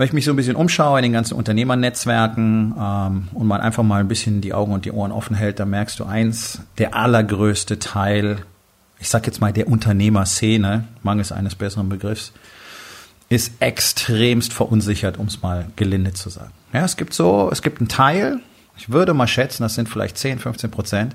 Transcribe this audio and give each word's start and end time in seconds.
Wenn 0.00 0.06
ich 0.06 0.14
mich 0.14 0.24
so 0.24 0.32
ein 0.32 0.36
bisschen 0.36 0.56
umschaue 0.56 0.98
in 0.98 1.02
den 1.02 1.12
ganzen 1.12 1.34
Unternehmernetzwerken 1.34 2.74
ähm, 2.74 3.28
und 3.34 3.46
man 3.46 3.60
einfach 3.60 3.82
mal 3.82 4.00
ein 4.00 4.08
bisschen 4.08 4.40
die 4.40 4.54
Augen 4.54 4.72
und 4.72 4.86
die 4.86 4.92
Ohren 4.92 5.12
offen 5.12 5.36
hält, 5.36 5.60
dann 5.60 5.68
merkst 5.68 6.00
du 6.00 6.04
eins, 6.04 6.62
der 6.78 6.96
allergrößte 6.96 7.78
Teil, 7.78 8.38
ich 8.98 9.10
sag 9.10 9.26
jetzt 9.26 9.42
mal 9.42 9.52
der 9.52 9.68
Unternehmerszene, 9.68 10.84
mangels 11.02 11.32
eines 11.32 11.54
besseren 11.54 11.90
Begriffs, 11.90 12.32
ist 13.28 13.52
extremst 13.60 14.54
verunsichert, 14.54 15.18
um 15.18 15.26
es 15.26 15.42
mal 15.42 15.66
gelinde 15.76 16.14
zu 16.14 16.30
sagen. 16.30 16.52
Ja, 16.72 16.82
es 16.82 16.96
gibt 16.96 17.12
so, 17.12 17.50
es 17.52 17.60
gibt 17.60 17.80
einen 17.80 17.88
Teil, 17.88 18.40
ich 18.80 18.90
würde 18.90 19.12
mal 19.12 19.26
schätzen, 19.26 19.62
das 19.62 19.74
sind 19.74 19.90
vielleicht 19.90 20.16
10, 20.16 20.38
15 20.38 20.70
Prozent, 20.70 21.14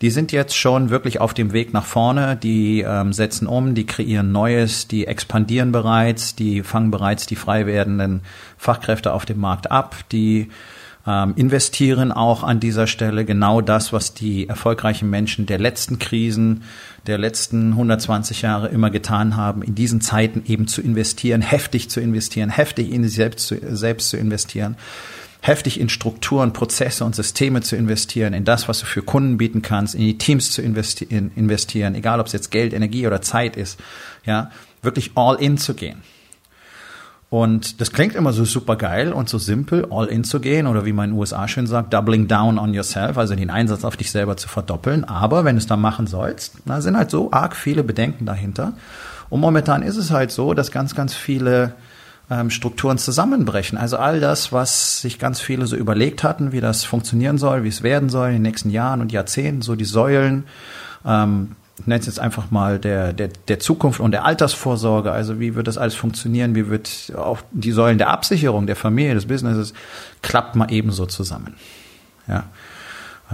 die 0.00 0.08
sind 0.08 0.32
jetzt 0.32 0.56
schon 0.56 0.88
wirklich 0.88 1.20
auf 1.20 1.34
dem 1.34 1.52
Weg 1.52 1.74
nach 1.74 1.84
vorne, 1.84 2.34
die 2.34 2.80
ähm, 2.80 3.12
setzen 3.12 3.46
um, 3.46 3.74
die 3.74 3.84
kreieren 3.84 4.32
Neues, 4.32 4.88
die 4.88 5.06
expandieren 5.06 5.70
bereits, 5.70 6.34
die 6.34 6.62
fangen 6.62 6.90
bereits 6.90 7.26
die 7.26 7.36
frei 7.36 7.66
werdenden 7.66 8.22
Fachkräfte 8.56 9.12
auf 9.12 9.26
dem 9.26 9.38
Markt 9.38 9.70
ab, 9.70 9.96
die 10.12 10.48
ähm, 11.06 11.34
investieren 11.36 12.10
auch 12.10 12.42
an 12.42 12.58
dieser 12.58 12.86
Stelle 12.86 13.26
genau 13.26 13.60
das, 13.60 13.92
was 13.92 14.14
die 14.14 14.48
erfolgreichen 14.48 15.10
Menschen 15.10 15.44
der 15.44 15.58
letzten 15.58 15.98
Krisen, 15.98 16.62
der 17.06 17.18
letzten 17.18 17.72
120 17.72 18.40
Jahre 18.40 18.68
immer 18.68 18.88
getan 18.88 19.36
haben, 19.36 19.62
in 19.62 19.74
diesen 19.74 20.00
Zeiten 20.00 20.42
eben 20.46 20.66
zu 20.66 20.80
investieren, 20.80 21.42
heftig 21.42 21.90
zu 21.90 22.00
investieren, 22.00 22.48
heftig 22.48 22.90
in 22.90 23.04
sich 23.04 23.14
selbst 23.14 23.46
zu, 23.46 23.56
selbst 23.76 24.08
zu 24.08 24.16
investieren 24.16 24.78
heftig 25.46 25.78
in 25.78 25.90
Strukturen, 25.90 26.54
Prozesse 26.54 27.04
und 27.04 27.14
Systeme 27.14 27.60
zu 27.60 27.76
investieren, 27.76 28.32
in 28.32 28.46
das, 28.46 28.66
was 28.66 28.80
du 28.80 28.86
für 28.86 29.02
Kunden 29.02 29.36
bieten 29.36 29.60
kannst, 29.60 29.94
in 29.94 30.00
die 30.00 30.16
Teams 30.16 30.50
zu 30.50 30.62
investieren, 30.62 31.32
investieren 31.36 31.94
egal 31.94 32.18
ob 32.18 32.28
es 32.28 32.32
jetzt 32.32 32.50
Geld, 32.50 32.72
Energie 32.72 33.06
oder 33.06 33.20
Zeit 33.20 33.54
ist, 33.54 33.78
ja, 34.24 34.50
wirklich 34.80 35.12
all 35.16 35.36
in 35.36 35.58
zu 35.58 35.74
gehen. 35.74 36.02
Und 37.28 37.82
das 37.82 37.92
klingt 37.92 38.14
immer 38.14 38.32
so 38.32 38.46
super 38.46 38.76
geil 38.76 39.12
und 39.12 39.28
so 39.28 39.36
simpel, 39.36 39.86
all 39.90 40.06
in 40.06 40.24
zu 40.24 40.40
gehen 40.40 40.66
oder 40.66 40.86
wie 40.86 40.94
man 40.94 41.10
in 41.10 41.10
den 41.10 41.18
USA 41.18 41.46
schön 41.46 41.66
sagt, 41.66 41.92
doubling 41.92 42.26
down 42.26 42.58
on 42.58 42.72
yourself, 42.72 43.18
also 43.18 43.34
den 43.34 43.50
Einsatz 43.50 43.84
auf 43.84 43.98
dich 43.98 44.10
selber 44.10 44.38
zu 44.38 44.48
verdoppeln. 44.48 45.04
Aber 45.04 45.44
wenn 45.44 45.56
du 45.56 45.60
es 45.60 45.66
dann 45.66 45.80
machen 45.80 46.06
sollst, 46.06 46.54
da 46.64 46.80
sind 46.80 46.96
halt 46.96 47.10
so 47.10 47.32
arg 47.32 47.54
viele 47.54 47.84
Bedenken 47.84 48.24
dahinter. 48.24 48.72
Und 49.28 49.40
momentan 49.40 49.82
ist 49.82 49.98
es 49.98 50.10
halt 50.10 50.30
so, 50.30 50.54
dass 50.54 50.70
ganz, 50.70 50.94
ganz 50.94 51.12
viele 51.12 51.74
ähm, 52.30 52.50
Strukturen 52.50 52.98
zusammenbrechen. 52.98 53.78
Also 53.78 53.96
all 53.96 54.20
das, 54.20 54.52
was 54.52 55.00
sich 55.00 55.18
ganz 55.18 55.40
viele 55.40 55.66
so 55.66 55.76
überlegt 55.76 56.22
hatten, 56.22 56.52
wie 56.52 56.60
das 56.60 56.84
funktionieren 56.84 57.38
soll, 57.38 57.64
wie 57.64 57.68
es 57.68 57.82
werden 57.82 58.08
soll 58.08 58.28
in 58.28 58.34
den 58.34 58.42
nächsten 58.42 58.70
Jahren 58.70 59.00
und 59.00 59.12
Jahrzehnten, 59.12 59.62
so 59.62 59.76
die 59.76 59.84
Säulen, 59.84 60.44
ähm, 61.04 61.52
ich 61.78 61.86
nenne 61.86 62.00
es 62.00 62.06
jetzt 62.06 62.20
einfach 62.20 62.50
mal 62.52 62.78
der, 62.78 63.12
der, 63.12 63.28
der 63.48 63.58
Zukunft 63.58 63.98
und 63.98 64.12
der 64.12 64.24
Altersvorsorge, 64.24 65.10
also 65.10 65.40
wie 65.40 65.56
wird 65.56 65.66
das 65.66 65.76
alles 65.76 65.94
funktionieren, 65.94 66.54
wie 66.54 66.68
wird 66.68 67.12
auch 67.16 67.40
die 67.50 67.72
Säulen 67.72 67.98
der 67.98 68.10
Absicherung, 68.10 68.66
der 68.66 68.76
Familie, 68.76 69.14
des 69.14 69.26
Businesses, 69.26 69.74
klappt 70.22 70.54
mal 70.54 70.70
ebenso 70.70 71.06
zusammen. 71.06 71.54
Ja. 72.28 72.44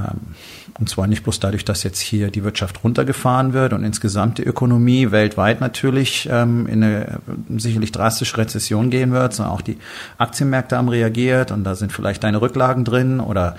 Ähm, 0.08 0.34
und 0.78 0.88
zwar 0.88 1.06
nicht 1.06 1.22
bloß 1.24 1.40
dadurch, 1.40 1.64
dass 1.64 1.82
jetzt 1.82 2.00
hier 2.00 2.30
die 2.30 2.44
Wirtschaft 2.44 2.82
runtergefahren 2.84 3.52
wird 3.52 3.72
und 3.72 3.84
insgesamt 3.84 4.38
die 4.38 4.44
Ökonomie 4.44 5.10
weltweit 5.10 5.60
natürlich 5.60 6.28
ähm, 6.30 6.66
in 6.66 6.82
eine 6.82 7.20
sicherlich 7.56 7.92
drastische 7.92 8.38
Rezession 8.38 8.90
gehen 8.90 9.12
wird, 9.12 9.34
sondern 9.34 9.54
auch 9.54 9.60
die 9.60 9.78
Aktienmärkte 10.18 10.76
haben 10.76 10.88
reagiert 10.88 11.50
und 11.50 11.64
da 11.64 11.74
sind 11.74 11.92
vielleicht 11.92 12.24
deine 12.24 12.40
Rücklagen 12.40 12.84
drin 12.84 13.20
oder 13.20 13.56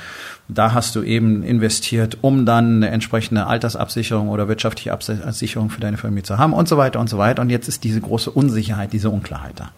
da 0.47 0.74
hast 0.74 0.96
du 0.96 1.03
eben 1.03 1.44
investiert, 1.44 2.18
um 2.22 2.46
dann 2.46 2.78
eine 2.78 2.90
entsprechende 2.90 3.47
Altersabsicherung 3.47 4.30
oder 4.30 4.47
wirtschaftliche 4.47 4.91
Absicherung 4.91 5.69
für 5.69 5.80
deine 5.80 5.97
Familie 5.97 6.24
zu 6.24 6.38
haben 6.38 6.53
und 6.53 6.68
so 6.68 6.78
weiter 6.78 7.00
und 7.00 7.09
so 7.09 7.18
weiter. 7.18 7.41
Und 7.41 7.50
jetzt 7.50 7.68
ist 7.68 7.84
diese 7.84 8.01
große 8.01 8.31
Unsicherheit, 8.31 8.91
diese 8.91 9.09
Unklarheit 9.09 9.53
da. 9.56 9.72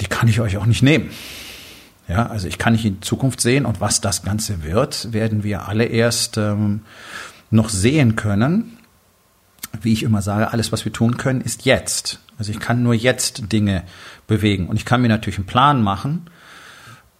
Die 0.00 0.06
kann 0.06 0.28
ich 0.28 0.40
euch 0.40 0.56
auch 0.56 0.66
nicht 0.66 0.82
nehmen. 0.82 1.10
Ja, 2.10 2.26
also 2.26 2.48
ich 2.48 2.58
kann 2.58 2.72
nicht 2.72 2.84
in 2.84 3.02
Zukunft 3.02 3.40
sehen 3.40 3.64
und 3.64 3.80
was 3.80 4.00
das 4.00 4.22
Ganze 4.22 4.64
wird, 4.64 5.12
werden 5.12 5.44
wir 5.44 5.68
alle 5.68 5.84
erst 5.84 6.38
ähm, 6.38 6.80
noch 7.50 7.68
sehen 7.68 8.16
können. 8.16 8.78
Wie 9.80 9.92
ich 9.92 10.02
immer 10.02 10.20
sage, 10.20 10.52
alles, 10.52 10.72
was 10.72 10.84
wir 10.84 10.92
tun 10.92 11.18
können, 11.18 11.40
ist 11.40 11.64
jetzt. 11.66 12.18
Also 12.36 12.50
ich 12.50 12.58
kann 12.58 12.82
nur 12.82 12.94
jetzt 12.94 13.52
Dinge 13.52 13.84
bewegen. 14.26 14.66
Und 14.66 14.74
ich 14.74 14.84
kann 14.84 15.02
mir 15.02 15.08
natürlich 15.08 15.38
einen 15.38 15.46
Plan 15.46 15.82
machen, 15.84 16.26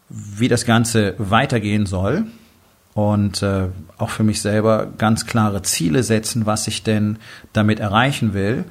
wie 0.08 0.48
das 0.48 0.64
Ganze 0.64 1.14
weitergehen 1.18 1.86
soll. 1.86 2.24
Und 2.92 3.44
äh, 3.44 3.68
auch 3.96 4.10
für 4.10 4.24
mich 4.24 4.40
selber 4.40 4.88
ganz 4.98 5.24
klare 5.24 5.62
Ziele 5.62 6.02
setzen, 6.02 6.46
was 6.46 6.66
ich 6.66 6.82
denn 6.82 7.18
damit 7.52 7.78
erreichen 7.78 8.34
will. 8.34 8.64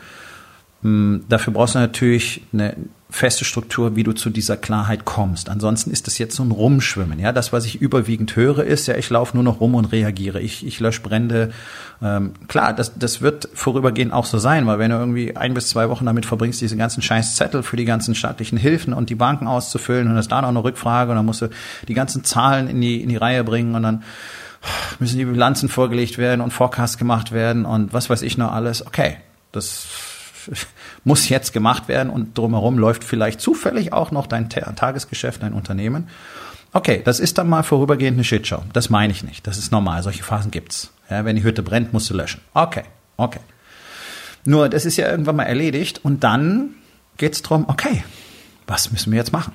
Hm, 0.82 1.24
dafür 1.30 1.54
brauchst 1.54 1.76
du 1.76 1.80
natürlich 1.80 2.42
eine 2.52 2.76
feste 3.12 3.44
Struktur, 3.44 3.96
wie 3.96 4.04
du 4.04 4.14
zu 4.14 4.30
dieser 4.30 4.56
Klarheit 4.56 5.04
kommst. 5.04 5.50
Ansonsten 5.50 5.90
ist 5.90 6.06
das 6.06 6.20
jetzt 6.20 6.36
so 6.36 6.44
ein 6.44 6.52
Rumschwimmen. 6.52 7.18
Ja, 7.20 7.32
das, 7.32 7.52
was 7.52 7.66
ich 7.66 7.82
überwiegend 7.82 8.36
höre, 8.36 8.64
ist 8.64 8.88
ja, 8.88 8.96
ich 8.96 9.10
laufe 9.10 9.36
nur 9.36 9.44
noch 9.44 9.60
rum 9.60 9.74
und 9.74 9.86
reagiere. 9.86 10.40
Ich, 10.40 10.66
ich 10.66 10.80
lösche 10.80 11.02
Brände. 11.02 11.52
Ähm, 12.04 12.34
klar, 12.48 12.72
das, 12.74 13.00
das 13.00 13.22
wird 13.22 13.50
vorübergehend 13.54 14.14
auch 14.14 14.26
so 14.26 14.38
sein, 14.38 14.68
weil 14.68 14.78
wenn 14.78 14.92
du 14.92 14.98
irgendwie 14.98 15.36
ein 15.36 15.56
bis 15.56 15.70
zwei 15.70 15.90
Wochen 15.90 16.06
damit 16.06 16.28
verbringst, 16.28 16.62
diese 16.62 16.78
ganzen 16.78 17.02
scheiß 17.02 17.36
Zettel 17.36 17.64
für 17.64 17.78
die 17.78 17.86
ganzen 17.86 18.14
staatlichen 18.14 18.60
Hilfen 18.60 18.94
und 18.94 19.10
die 19.10 19.16
Banken 19.16 19.48
auszufüllen 19.48 20.08
und 20.08 20.16
das 20.16 20.28
da 20.28 20.42
noch 20.42 20.50
eine 20.50 20.64
Rückfrage 20.64 21.10
und 21.10 21.18
dann 21.18 21.26
musst 21.26 21.42
du 21.42 21.50
die 21.88 21.96
ganzen 21.96 22.24
Zahlen 22.24 22.70
in 22.70 22.80
die, 22.80 23.02
in 23.02 23.10
die 23.10 23.18
Reihe 23.18 23.44
bringen 23.44 23.74
und 23.74 23.82
dann 23.82 24.04
müssen 25.00 25.18
die 25.18 25.26
Bilanzen 25.26 25.68
vorgelegt 25.68 26.20
werden 26.20 26.42
und 26.42 26.52
Forecasts 26.52 26.98
gemacht 26.98 27.32
werden 27.32 27.66
und 27.66 27.92
was 27.92 28.10
weiß 28.10 28.22
ich 28.22 28.38
noch 28.38 28.52
alles. 28.52 28.86
Okay, 28.86 29.18
das 29.52 29.88
muss 31.04 31.30
jetzt 31.30 31.54
gemacht 31.54 31.88
werden 31.88 32.10
und 32.10 32.38
drumherum 32.38 32.78
läuft 32.78 33.04
vielleicht 33.04 33.42
zufällig 33.42 33.94
auch 33.94 34.12
noch 34.12 34.28
dein 34.28 34.50
Tagesgeschäft, 34.50 35.44
dein 35.44 35.54
Unternehmen. 35.54 36.08
Okay, 36.72 37.02
das 37.04 37.20
ist 37.20 37.38
dann 37.38 37.50
mal 37.50 37.64
vorübergehend 37.64 38.16
eine 38.16 38.24
Shitshow. 38.24 38.62
Das 38.74 38.90
meine 38.90 39.12
ich 39.12 39.24
nicht. 39.24 39.48
Das 39.48 39.58
ist 39.58 39.72
normal. 39.72 40.04
Solche 40.04 40.24
Phasen 40.24 40.52
gibt's. 40.52 40.92
Ja, 41.10 41.26
wenn 41.26 41.36
die 41.36 41.44
Hütte 41.44 41.64
brennt, 41.64 41.94
musst 41.94 42.10
du 42.10 42.14
löschen. 42.14 42.42
Okay, 42.54 42.84
okay. 43.18 43.40
Nur, 44.46 44.70
das 44.70 44.86
ist 44.86 44.98
ja 44.98 45.10
irgendwann 45.10 45.36
mal 45.36 45.44
erledigt 45.44 46.00
und 46.04 46.24
dann 46.24 46.76
geht's 47.18 47.42
drum, 47.42 47.66
okay, 47.68 48.04
was 48.68 48.92
müssen 48.92 49.12
wir 49.12 49.18
jetzt 49.18 49.34
machen? 49.34 49.54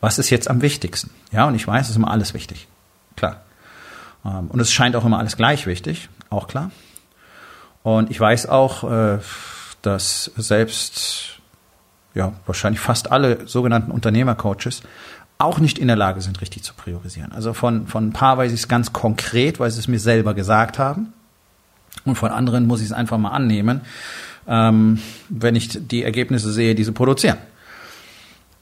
Was 0.00 0.18
ist 0.18 0.30
jetzt 0.30 0.48
am 0.48 0.62
wichtigsten? 0.62 1.10
Ja, 1.32 1.46
und 1.46 1.54
ich 1.54 1.66
weiß, 1.66 1.82
es 1.82 1.90
ist 1.90 1.96
immer 1.96 2.10
alles 2.10 2.34
wichtig. 2.34 2.66
Klar. 3.16 3.42
Ähm, 4.24 4.46
und 4.48 4.60
es 4.60 4.72
scheint 4.72 4.96
auch 4.96 5.04
immer 5.04 5.18
alles 5.18 5.36
gleich 5.36 5.66
wichtig. 5.66 6.08
Auch 6.30 6.48
klar. 6.48 6.70
Und 7.82 8.10
ich 8.10 8.18
weiß 8.18 8.46
auch, 8.46 8.84
äh, 8.84 9.18
dass 9.82 10.30
selbst 10.36 11.40
ja 12.14 12.32
wahrscheinlich 12.46 12.80
fast 12.80 13.12
alle 13.12 13.46
sogenannten 13.46 13.90
Unternehmercoaches 13.90 14.82
auch 15.38 15.60
nicht 15.60 15.78
in 15.78 15.86
der 15.86 15.96
Lage 15.96 16.20
sind, 16.20 16.40
richtig 16.40 16.64
zu 16.64 16.74
priorisieren. 16.74 17.32
Also 17.32 17.54
von, 17.54 17.86
von 17.86 18.08
ein 18.08 18.12
paar 18.12 18.38
weiß 18.38 18.52
ich 18.52 18.60
es 18.60 18.68
ganz 18.68 18.92
konkret, 18.92 19.60
weil 19.60 19.70
sie 19.70 19.78
es 19.78 19.86
mir 19.86 20.00
selber 20.00 20.34
gesagt 20.34 20.78
haben. 20.78 21.12
Und 22.04 22.16
von 22.16 22.30
anderen 22.30 22.66
muss 22.66 22.80
ich 22.80 22.86
es 22.86 22.92
einfach 22.92 23.18
mal 23.18 23.30
annehmen, 23.30 23.82
ähm, 24.48 25.00
wenn 25.28 25.54
ich 25.54 25.68
die 25.88 26.02
Ergebnisse 26.02 26.52
sehe, 26.52 26.74
die 26.74 26.84
sie 26.84 26.92
produzieren. 26.92 27.38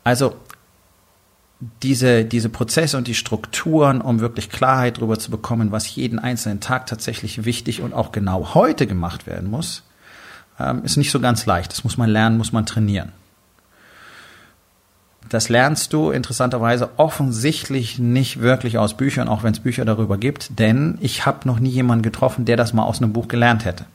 Also 0.05 0.37
diese, 1.83 2.25
diese 2.25 2.51
Prozesse 2.51 2.99
und 2.99 3.07
die 3.07 3.15
Strukturen, 3.15 4.03
um 4.03 4.21
wirklich 4.21 4.51
Klarheit 4.51 4.99
darüber 4.99 5.19
zu 5.19 5.31
bekommen, 5.31 5.73
was 5.73 5.95
jeden 5.95 6.19
einzelnen 6.19 6.61
Tag 6.61 6.87
tatsächlich 6.87 7.45
wichtig 7.45 7.81
und 7.81 7.95
auch 7.95 8.13
genau 8.13 8.55
heute 8.55 8.87
gemacht 8.87 9.27
werden 9.27 9.51
muss, 9.51 9.83
ähm, 10.59 10.85
ist 10.85 10.97
nicht 10.97 11.11
so 11.11 11.21
ganz 11.21 11.47
leicht. 11.47 11.73
Das 11.73 11.85
muss 11.85 11.97
man 11.97 12.09
lernen, 12.11 12.39
muss 12.39 12.53
man 12.53 12.67
trainieren. 12.67 13.13
Das 15.29 15.49
lernst 15.49 15.93
du 15.93 16.11
interessanterweise 16.11 16.91
offensichtlich 16.99 17.99
nicht 17.99 18.41
wirklich 18.41 18.79
aus 18.79 18.97
Büchern, 18.97 19.29
auch 19.29 19.43
wenn 19.43 19.53
es 19.53 19.61
Bücher 19.61 19.85
darüber 19.85 20.19
gibt, 20.19 20.59
denn 20.59 20.99
ich 21.01 21.27
habe 21.27 21.49
noch 21.49 21.59
nie 21.59 21.71
jemanden 21.71 22.03
getroffen, 22.03 22.45
der 22.45 22.57
das 22.57 22.73
mal 22.73 22.85
aus 22.85 23.03
einem 23.03 23.13
Buch 23.13 23.27
gelernt 23.27 23.65
hätte. 23.65 23.87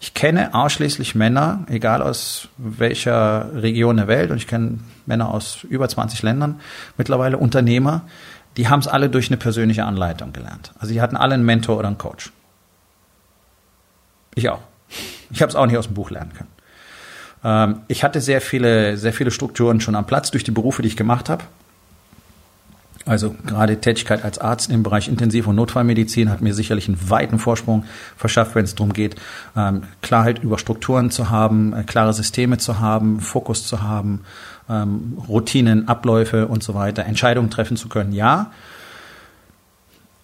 Ich 0.00 0.14
kenne 0.14 0.54
ausschließlich 0.54 1.14
Männer, 1.14 1.64
egal 1.68 2.02
aus 2.02 2.48
welcher 2.56 3.50
Region 3.54 3.96
der 3.96 4.08
Welt, 4.08 4.30
und 4.30 4.38
ich 4.38 4.46
kenne 4.46 4.78
Männer 5.06 5.28
aus 5.28 5.64
über 5.64 5.88
20 5.88 6.22
Ländern, 6.22 6.60
mittlerweile 6.96 7.36
Unternehmer, 7.36 8.02
die 8.56 8.68
haben 8.68 8.80
es 8.80 8.88
alle 8.88 9.08
durch 9.08 9.28
eine 9.28 9.36
persönliche 9.36 9.84
Anleitung 9.84 10.32
gelernt. 10.32 10.72
Also 10.78 10.92
die 10.92 11.00
hatten 11.00 11.16
alle 11.16 11.34
einen 11.34 11.44
Mentor 11.44 11.78
oder 11.78 11.88
einen 11.88 11.98
Coach. 11.98 12.32
Ich 14.34 14.48
auch. 14.48 14.60
Ich 15.30 15.42
habe 15.42 15.50
es 15.50 15.56
auch 15.56 15.66
nicht 15.66 15.76
aus 15.76 15.86
dem 15.86 15.94
Buch 15.94 16.10
lernen 16.10 16.32
können. 16.34 16.50
Ähm, 17.44 17.80
ich 17.88 18.04
hatte 18.04 18.20
sehr 18.20 18.40
viele, 18.40 18.96
sehr 18.96 19.12
viele 19.12 19.30
Strukturen 19.30 19.80
schon 19.80 19.94
am 19.94 20.06
Platz 20.06 20.30
durch 20.30 20.44
die 20.44 20.50
Berufe, 20.50 20.82
die 20.82 20.88
ich 20.88 20.96
gemacht 20.96 21.28
habe. 21.28 21.44
Also 23.06 23.34
gerade 23.46 23.80
Tätigkeit 23.80 24.24
als 24.24 24.38
Arzt 24.38 24.70
im 24.70 24.82
Bereich 24.82 25.08
Intensiv- 25.08 25.46
und 25.46 25.56
Notfallmedizin 25.56 26.30
hat 26.30 26.42
mir 26.42 26.52
sicherlich 26.52 26.86
einen 26.86 27.10
weiten 27.10 27.38
Vorsprung 27.38 27.84
verschafft, 28.16 28.54
wenn 28.54 28.64
es 28.64 28.74
darum 28.74 28.92
geht, 28.92 29.16
ähm, 29.56 29.84
Klarheit 30.02 30.40
über 30.42 30.58
Strukturen 30.58 31.10
zu 31.10 31.30
haben, 31.30 31.72
äh, 31.72 31.82
klare 31.82 32.12
Systeme 32.12 32.58
zu 32.58 32.78
haben, 32.78 33.20
Fokus 33.20 33.66
zu 33.66 33.82
haben, 33.82 34.20
ähm, 34.68 35.16
Routinen, 35.26 35.88
Abläufe 35.88 36.46
und 36.46 36.62
so 36.62 36.74
weiter, 36.74 37.06
Entscheidungen 37.06 37.50
treffen 37.50 37.78
zu 37.78 37.88
können. 37.88 38.12
Ja, 38.12 38.52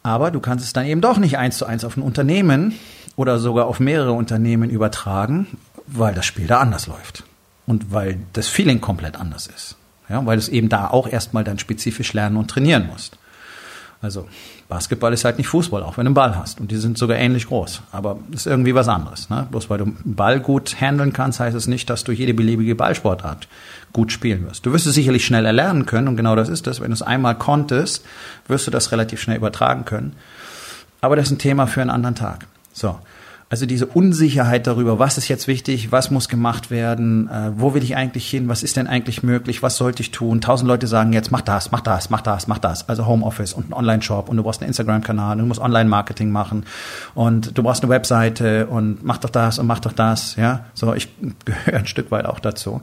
aber 0.03 0.31
du 0.31 0.39
kannst 0.39 0.65
es 0.65 0.73
dann 0.73 0.87
eben 0.87 1.01
doch 1.01 1.17
nicht 1.17 1.39
eins 1.39 1.57
zu 1.57 1.65
eins 1.65 1.85
auf 1.85 1.97
ein 1.97 2.03
Unternehmen 2.03 2.75
oder 3.17 3.39
sogar 3.39 3.67
auf 3.67 3.81
mehrere 3.81 4.13
Unternehmen 4.13 4.71
übertragen, 4.71 5.47
weil 5.87 6.15
das 6.15 6.27
Spiel 6.27 6.47
da 6.47 6.61
anders 6.61 6.87
läuft 6.87 7.25
und 7.67 7.93
weil 7.93 8.19
das 8.33 8.49
Feeling 8.49 8.81
komplett 8.81 9.17
anders 9.17 9.47
ist. 9.47 9.77
Ja, 10.09 10.25
weil 10.25 10.37
du 10.37 10.43
es 10.43 10.49
eben 10.49 10.69
da 10.69 10.89
auch 10.89 11.09
erstmal 11.09 11.43
dann 11.43 11.59
spezifisch 11.59 12.13
lernen 12.13 12.37
und 12.37 12.49
trainieren 12.49 12.87
musst. 12.87 13.19
Also 14.03 14.29
Basketball 14.69 15.13
ist 15.13 15.25
halt 15.25 15.39
nicht 15.39 15.49
Fußball, 15.49 15.83
auch 15.83 15.97
wenn 15.97 16.05
du 16.05 16.11
einen 16.11 16.15
Ball 16.15 16.37
hast. 16.37 16.61
Und 16.61 16.71
die 16.71 16.77
sind 16.77 16.99
sogar 16.99 17.17
ähnlich 17.17 17.47
groß. 17.47 17.83
Aber 17.93 18.19
ist 18.31 18.47
irgendwie 18.47 18.75
was 18.75 18.89
anderes. 18.89 19.31
Ne? 19.31 19.47
Bloß 19.51 19.71
weil 19.71 19.79
du 19.79 19.85
einen 19.85 20.15
Ball 20.15 20.39
gut 20.41 20.81
handeln 20.81 21.13
kannst, 21.13 21.41
heißt 21.41 21.57
es 21.57 21.67
nicht, 21.67 21.89
dass 21.91 22.05
du 22.05 22.13
jede 22.13 22.35
beliebige 22.35 22.75
Ballsportart 22.75 23.49
gut 23.93 24.13
spielen 24.13 24.45
wirst. 24.47 24.67
Du 24.67 24.73
wirst 24.73 24.87
es 24.87 24.95
sicherlich 24.95 25.25
schnell 25.25 25.47
erlernen 25.47 25.87
können. 25.87 26.09
Und 26.09 26.17
genau 26.17 26.37
das 26.37 26.49
ist 26.49 26.67
es. 26.67 26.81
Wenn 26.81 26.91
du 26.91 26.95
es 26.95 27.03
einmal 27.03 27.37
konntest, 27.37 28.05
wirst 28.49 28.67
du 28.67 28.71
das 28.71 28.93
relativ 28.93 29.21
schnell 29.21 29.39
übertragen 29.39 29.85
können. 29.85 30.15
Aber 31.01 31.17
das 31.17 31.27
ist 31.27 31.33
ein 31.33 31.39
Thema 31.39 31.67
für 31.67 31.81
einen 31.81 31.91
anderen 31.91 32.17
Tag. 32.17 32.47
So. 32.77 32.97
Also 33.49 33.65
diese 33.65 33.87
Unsicherheit 33.87 34.67
darüber, 34.67 34.99
was 34.99 35.19
ist 35.19 35.29
jetzt 35.29 35.47
wichtig, 35.47 35.93
was 35.93 36.11
muss 36.11 36.29
gemacht 36.29 36.73
werden, 36.73 37.29
äh, 37.29 37.53
wo 37.55 37.75
will 37.75 37.85
ich 37.85 37.95
eigentlich 37.95 38.29
hin, 38.29 38.49
was 38.49 38.65
ist 38.65 38.77
denn 38.77 38.89
eigentlich 38.89 39.23
möglich, 39.23 39.63
was 39.63 39.77
sollte 39.77 40.03
ich 40.03 40.11
tun? 40.11 40.41
Tausend 40.41 40.67
Leute 40.67 40.89
sagen 40.89 41.13
jetzt, 41.13 41.31
mach 41.31 41.43
das, 41.43 41.71
mach 41.71 41.81
das, 41.81 42.11
mach 42.11 42.23
das, 42.23 42.49
mach 42.49 42.59
das. 42.59 42.89
Also 42.89 43.07
Homeoffice 43.07 43.53
und 43.53 43.71
ein 43.71 43.73
Online-Shop 43.73 44.29
und 44.29 44.37
du 44.37 44.43
brauchst 44.43 44.63
einen 44.63 44.69
Instagram-Kanal, 44.69 45.37
du 45.37 45.47
musst 45.47 45.61
Online-Marketing 45.61 46.31
machen 46.31 46.67
und 47.15 47.57
du 47.57 47.63
brauchst 47.63 47.85
eine 47.85 47.91
Webseite 47.91 48.67
und 48.67 49.05
mach 49.05 49.19
doch 49.19 49.31
das 49.31 49.61
und 49.61 49.69
mach 49.69 49.79
doch 49.79 49.93
das. 49.93 50.35
Ja, 50.35 50.65
so 50.75 50.93
ich 50.95 51.09
gehöre 51.45 51.79
ein 51.79 51.87
Stück 51.87 52.11
weit 52.11 52.27
auch 52.27 52.41
dazu 52.41 52.83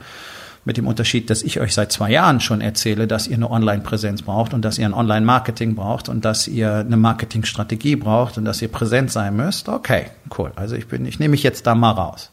mit 0.65 0.77
dem 0.77 0.87
Unterschied, 0.87 1.29
dass 1.29 1.43
ich 1.43 1.59
euch 1.59 1.73
seit 1.73 1.91
zwei 1.91 2.11
Jahren 2.11 2.39
schon 2.39 2.61
erzähle, 2.61 3.07
dass 3.07 3.27
ihr 3.27 3.35
eine 3.35 3.51
Online-Präsenz 3.51 4.21
braucht 4.21 4.53
und 4.53 4.63
dass 4.63 4.77
ihr 4.77 4.85
ein 4.85 4.93
Online-Marketing 4.93 5.75
braucht 5.75 6.07
und 6.07 6.23
dass 6.23 6.47
ihr 6.47 6.75
eine 6.75 6.97
Marketingstrategie 6.97 7.97
braucht 7.97 8.37
und 8.37 8.45
dass 8.45 8.61
ihr 8.61 8.69
präsent 8.69 9.11
sein 9.11 9.35
müsst. 9.35 9.67
Okay, 9.67 10.07
cool. 10.37 10.51
Also 10.55 10.75
ich 10.75 10.87
bin, 10.87 11.05
ich 11.05 11.19
nehme 11.19 11.31
mich 11.31 11.43
jetzt 11.43 11.67
da 11.67 11.75
mal 11.75 11.91
raus. 11.91 12.31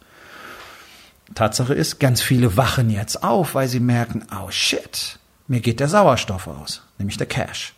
Tatsache 1.35 1.75
ist, 1.75 2.01
ganz 2.01 2.21
viele 2.23 2.57
wachen 2.57 2.91
jetzt 2.91 3.23
auf, 3.23 3.55
weil 3.55 3.69
sie 3.69 3.81
merken, 3.81 4.25
oh 4.33 4.51
shit, 4.51 5.19
mir 5.49 5.61
geht 5.61 5.81
der 5.81 5.89
Sauerstoff 5.89 6.47
aus, 6.47 6.83
nämlich 6.99 7.17
der 7.17 7.27
Cash. 7.27 7.75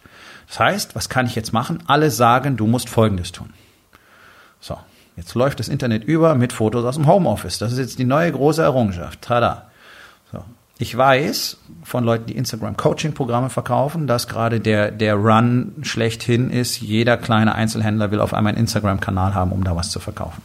Das 0.49 0.59
heißt, 0.59 0.95
was 0.95 1.09
kann 1.09 1.27
ich 1.27 1.35
jetzt 1.35 1.53
machen? 1.53 1.83
Alle 1.87 2.11
sagen, 2.11 2.57
du 2.57 2.67
musst 2.67 2.91
Folgendes 2.91 3.33
tun. 3.33 3.51
So, 4.61 4.79
jetzt 5.17 5.35
läuft 5.35 5.61
das 5.61 5.69
Internet 5.69 6.05
über 6.05 6.35
mit 6.35 6.53
Fotos 6.53 6.85
aus 6.85 6.97
dem 6.97 7.07
Homeoffice. 7.07 7.59
Das 7.59 7.73
ist 7.73 7.79
jetzt 7.79 7.99
die 7.99 8.05
neue 8.05 8.31
große 8.33 8.63
Errungenschaft. 8.63 9.23
Tada. 9.23 9.71
Ich 10.83 10.97
weiß 10.97 11.59
von 11.85 12.03
Leuten, 12.03 12.27
die 12.27 12.37
Instagram-Coaching-Programme 12.37 13.51
verkaufen, 13.51 14.09
dass 14.09 14.27
gerade 14.27 14.59
der, 14.59 14.91
der 14.91 15.15
Run 15.15 15.77
schlechthin 15.83 16.51
ist. 16.51 16.81
Jeder 16.81 17.17
kleine 17.17 17.55
Einzelhändler 17.55 18.11
will 18.11 18.19
auf 18.19 18.35
einmal 18.35 18.55
einen 18.55 18.63
Instagram-Kanal 18.63 19.33
haben, 19.33 19.53
um 19.53 19.63
da 19.63 19.77
was 19.77 19.91
zu 19.91 20.01
verkaufen. 20.01 20.43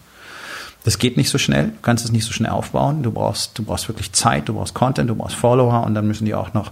Das 0.84 1.00
geht 1.00 1.18
nicht 1.18 1.32
so 1.32 1.40
schnell. 1.40 1.70
Du 1.70 1.82
kannst 1.82 2.06
es 2.06 2.12
nicht 2.12 2.24
so 2.24 2.34
schnell 2.34 2.52
aufbauen. 2.52 3.02
Du 3.02 3.12
brauchst, 3.12 3.58
du 3.58 3.64
brauchst 3.64 3.88
wirklich 3.88 4.14
Zeit, 4.14 4.48
du 4.48 4.54
brauchst 4.54 4.76
Content, 4.76 5.10
du 5.10 5.16
brauchst 5.16 5.36
Follower 5.36 5.84
und 5.84 5.96
dann 5.96 6.06
müssen 6.06 6.26
die 6.26 6.36
auch 6.36 6.54
noch, 6.54 6.72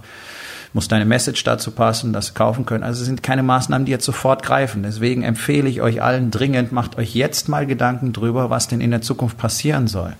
muss 0.72 0.86
deine 0.86 1.04
Message 1.04 1.42
dazu 1.42 1.72
passen, 1.72 2.12
dass 2.12 2.26
sie 2.26 2.34
kaufen 2.34 2.66
können. 2.66 2.84
Also 2.84 3.00
es 3.00 3.06
sind 3.06 3.24
keine 3.24 3.42
Maßnahmen, 3.42 3.84
die 3.84 3.90
jetzt 3.90 4.04
sofort 4.04 4.44
greifen. 4.44 4.84
Deswegen 4.84 5.24
empfehle 5.24 5.68
ich 5.68 5.82
euch 5.82 6.00
allen 6.00 6.30
dringend, 6.30 6.70
macht 6.70 6.98
euch 6.98 7.16
jetzt 7.16 7.48
mal 7.48 7.66
Gedanken 7.66 8.12
drüber, 8.12 8.48
was 8.48 8.68
denn 8.68 8.80
in 8.80 8.92
der 8.92 9.02
Zukunft 9.02 9.38
passieren 9.38 9.88
soll. 9.88 10.14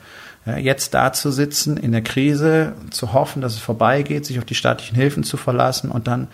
Ja, 0.47 0.57
jetzt 0.57 0.95
da 0.95 1.13
zu 1.13 1.33
sitzen 1.33 1.77
in 1.77 1.93
der 1.93 2.03
Krise, 2.03 2.75
zu 2.91 3.13
hoffen, 3.13 3.43
dass 3.43 3.55
es 3.55 3.59
vorbeigeht, 3.59 4.25
sich 4.25 4.39
auf 4.39 4.45
die 4.45 4.55
staatlichen 4.55 4.95
Hilfen 4.95 5.25
zu 5.25 5.37
verlassen 5.37 5.91
und 5.91 6.07
dann 6.07 6.29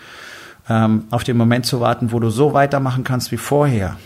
ähm, 0.68 1.04
auf 1.10 1.24
den 1.24 1.36
Moment 1.36 1.64
zu 1.64 1.80
warten, 1.80 2.12
wo 2.12 2.20
du 2.20 2.28
so 2.28 2.52
weitermachen 2.52 3.04
kannst 3.04 3.32
wie 3.32 3.38
vorher, 3.38 3.96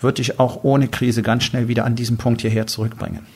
wird 0.00 0.18
dich 0.18 0.40
auch 0.40 0.64
ohne 0.64 0.88
Krise 0.88 1.22
ganz 1.22 1.44
schnell 1.44 1.68
wieder 1.68 1.84
an 1.84 1.94
diesen 1.94 2.18
Punkt 2.18 2.40
hierher 2.40 2.66
zurückbringen. 2.66 3.26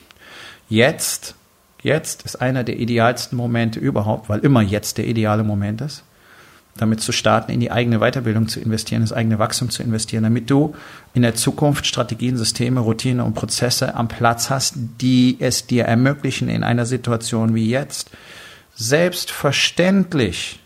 Jetzt, 0.69 1.35
jetzt 1.81 2.23
ist 2.23 2.41
einer 2.41 2.63
der 2.63 2.77
idealsten 2.77 3.37
Momente 3.37 3.79
überhaupt, 3.79 4.29
weil 4.29 4.39
immer 4.39 4.61
jetzt 4.61 4.97
der 4.97 5.07
ideale 5.07 5.43
Moment 5.43 5.81
ist 5.81 6.03
damit 6.75 7.01
zu 7.01 7.11
starten, 7.11 7.51
in 7.51 7.59
die 7.59 7.71
eigene 7.71 7.99
Weiterbildung 7.99 8.47
zu 8.47 8.59
investieren, 8.59 9.01
das 9.01 9.13
eigene 9.13 9.37
Wachstum 9.37 9.69
zu 9.69 9.83
investieren, 9.83 10.23
damit 10.23 10.49
du 10.49 10.73
in 11.13 11.21
der 11.21 11.35
Zukunft 11.35 11.85
Strategien, 11.85 12.35
Systeme, 12.35 12.79
Routine 12.79 13.23
und 13.23 13.35
Prozesse 13.35 13.93
am 13.95 14.07
Platz 14.07 14.49
hast, 14.49 14.73
die 14.99 15.37
es 15.39 15.67
dir 15.67 15.85
ermöglichen, 15.85 16.49
in 16.49 16.63
einer 16.63 16.85
Situation 16.85 17.53
wie 17.53 17.69
jetzt 17.69 18.09
selbstverständlich, 18.75 20.59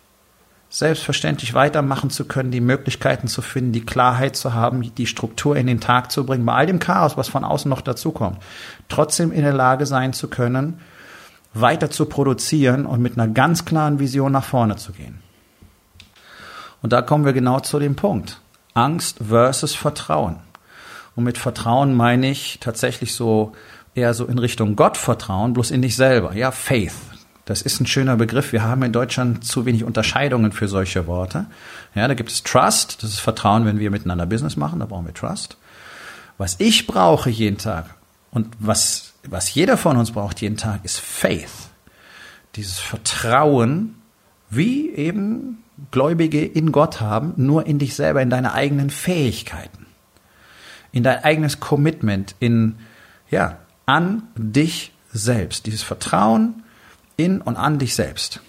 selbstverständlich 0.70 1.54
weitermachen 1.54 2.10
zu 2.10 2.24
können, 2.24 2.52
die 2.52 2.62
Möglichkeiten 2.62 3.28
zu 3.28 3.42
finden, 3.42 3.74
die 3.74 3.86
Klarheit 3.86 4.38
zu 4.38 4.54
haben, 4.54 4.90
die 4.96 5.08
Struktur 5.08 5.58
in 5.58 5.68
den 5.68 5.82
Tag 5.82 6.12
zu 6.12 6.26
bringen, 6.26 6.46
bei 6.46 6.54
all 6.54 6.68
dem 6.68 6.80
Chaos, 6.80 7.18
was 7.18 7.28
von 7.28 7.44
außen 7.44 7.70
noch 7.70 7.82
dazukommt, 7.82 8.38
trotzdem 8.88 9.34
in 9.34 9.42
der 9.42 9.54
Lage 9.54 9.86
sein 9.86 10.14
zu 10.14 10.30
können, 10.30 10.80
weiter 11.54 11.90
zu 11.90 12.06
produzieren 12.06 12.86
und 12.86 13.02
mit 13.02 13.18
einer 13.18 13.28
ganz 13.28 13.66
klaren 13.66 14.00
Vision 14.00 14.32
nach 14.32 14.46
vorne 14.46 14.78
zu 14.78 14.94
gehen. 14.94 15.27
Und 16.82 16.94
da 16.94 17.02
kommen 17.02 17.26
wir 17.26 17.34
genau 17.34 17.60
zu 17.60 17.80
dem 17.80 17.96
Punkt. 17.96 18.40
Angst 18.74 19.18
versus 19.28 19.74
Vertrauen. 19.74 20.38
Und 21.16 21.24
mit 21.24 21.38
Vertrauen 21.38 21.96
meine 21.96 22.30
ich 22.30 22.60
tatsächlich 22.60 23.14
so 23.16 23.54
eher 23.96 24.14
so 24.14 24.26
in 24.26 24.38
Richtung 24.38 24.76
Gott 24.76 24.98
vertrauen, 24.98 25.54
bloß 25.54 25.72
in 25.72 25.82
dich 25.82 25.96
selber. 25.96 26.34
Ja, 26.34 26.52
Faith. 26.52 26.94
Das 27.46 27.62
ist 27.62 27.80
ein 27.80 27.88
schöner 27.88 28.18
Begriff. 28.18 28.52
Wir 28.52 28.62
haben 28.62 28.84
in 28.84 28.92
Deutschland 28.92 29.44
zu 29.44 29.66
wenig 29.66 29.84
Unterscheidungen 29.84 30.52
für 30.52 30.68
solche 30.68 31.08
Worte. 31.08 31.46
Ja, 31.96 32.08
da 32.08 32.14
gibt 32.14 32.30
es 32.30 32.44
Trust. 32.44 33.02
Das 33.02 33.10
ist 33.10 33.20
Vertrauen, 33.20 33.66
wenn 33.66 33.80
wir 33.80 33.90
miteinander 33.90 34.26
Business 34.26 34.58
machen. 34.58 34.80
Da 34.80 34.86
brauchen 34.86 35.06
wir 35.06 35.14
Trust. 35.14 35.58
Was 36.38 36.56
ich 36.60 36.86
brauche 36.86 37.30
jeden 37.30 37.58
Tag 37.58 37.96
und 38.32 38.50
was, 38.60 39.14
was 39.28 39.54
jeder 39.54 39.78
von 39.78 39.98
uns 39.98 40.12
braucht 40.12 40.42
jeden 40.42 40.58
Tag 40.58 40.82
ist 40.84 41.00
Faith. 41.00 41.70
Dieses 42.56 42.78
Vertrauen, 42.80 43.96
wie 44.50 44.90
eben 44.90 45.64
Gläubige 45.92 46.44
in 46.44 46.72
Gott 46.72 47.02
haben, 47.02 47.34
nur 47.38 47.68
in 47.68 47.80
dich 47.80 47.96
selber, 47.96 48.22
in 48.22 48.30
deine 48.30 48.54
eigenen 48.54 48.90
Fähigkeiten, 48.90 49.86
in 50.92 51.04
dein 51.04 51.24
eigenes 51.24 51.60
Commitment, 51.60 52.36
in, 52.40 52.78
ja, 53.30 53.60
an 53.86 54.24
dich 54.36 54.92
selbst. 55.14 55.66
Dieses 55.66 55.84
Vertrauen 55.84 56.64
in 57.16 57.42
und 57.42 57.58
an 57.58 57.80
dich 57.80 57.96
selbst, 57.96 58.42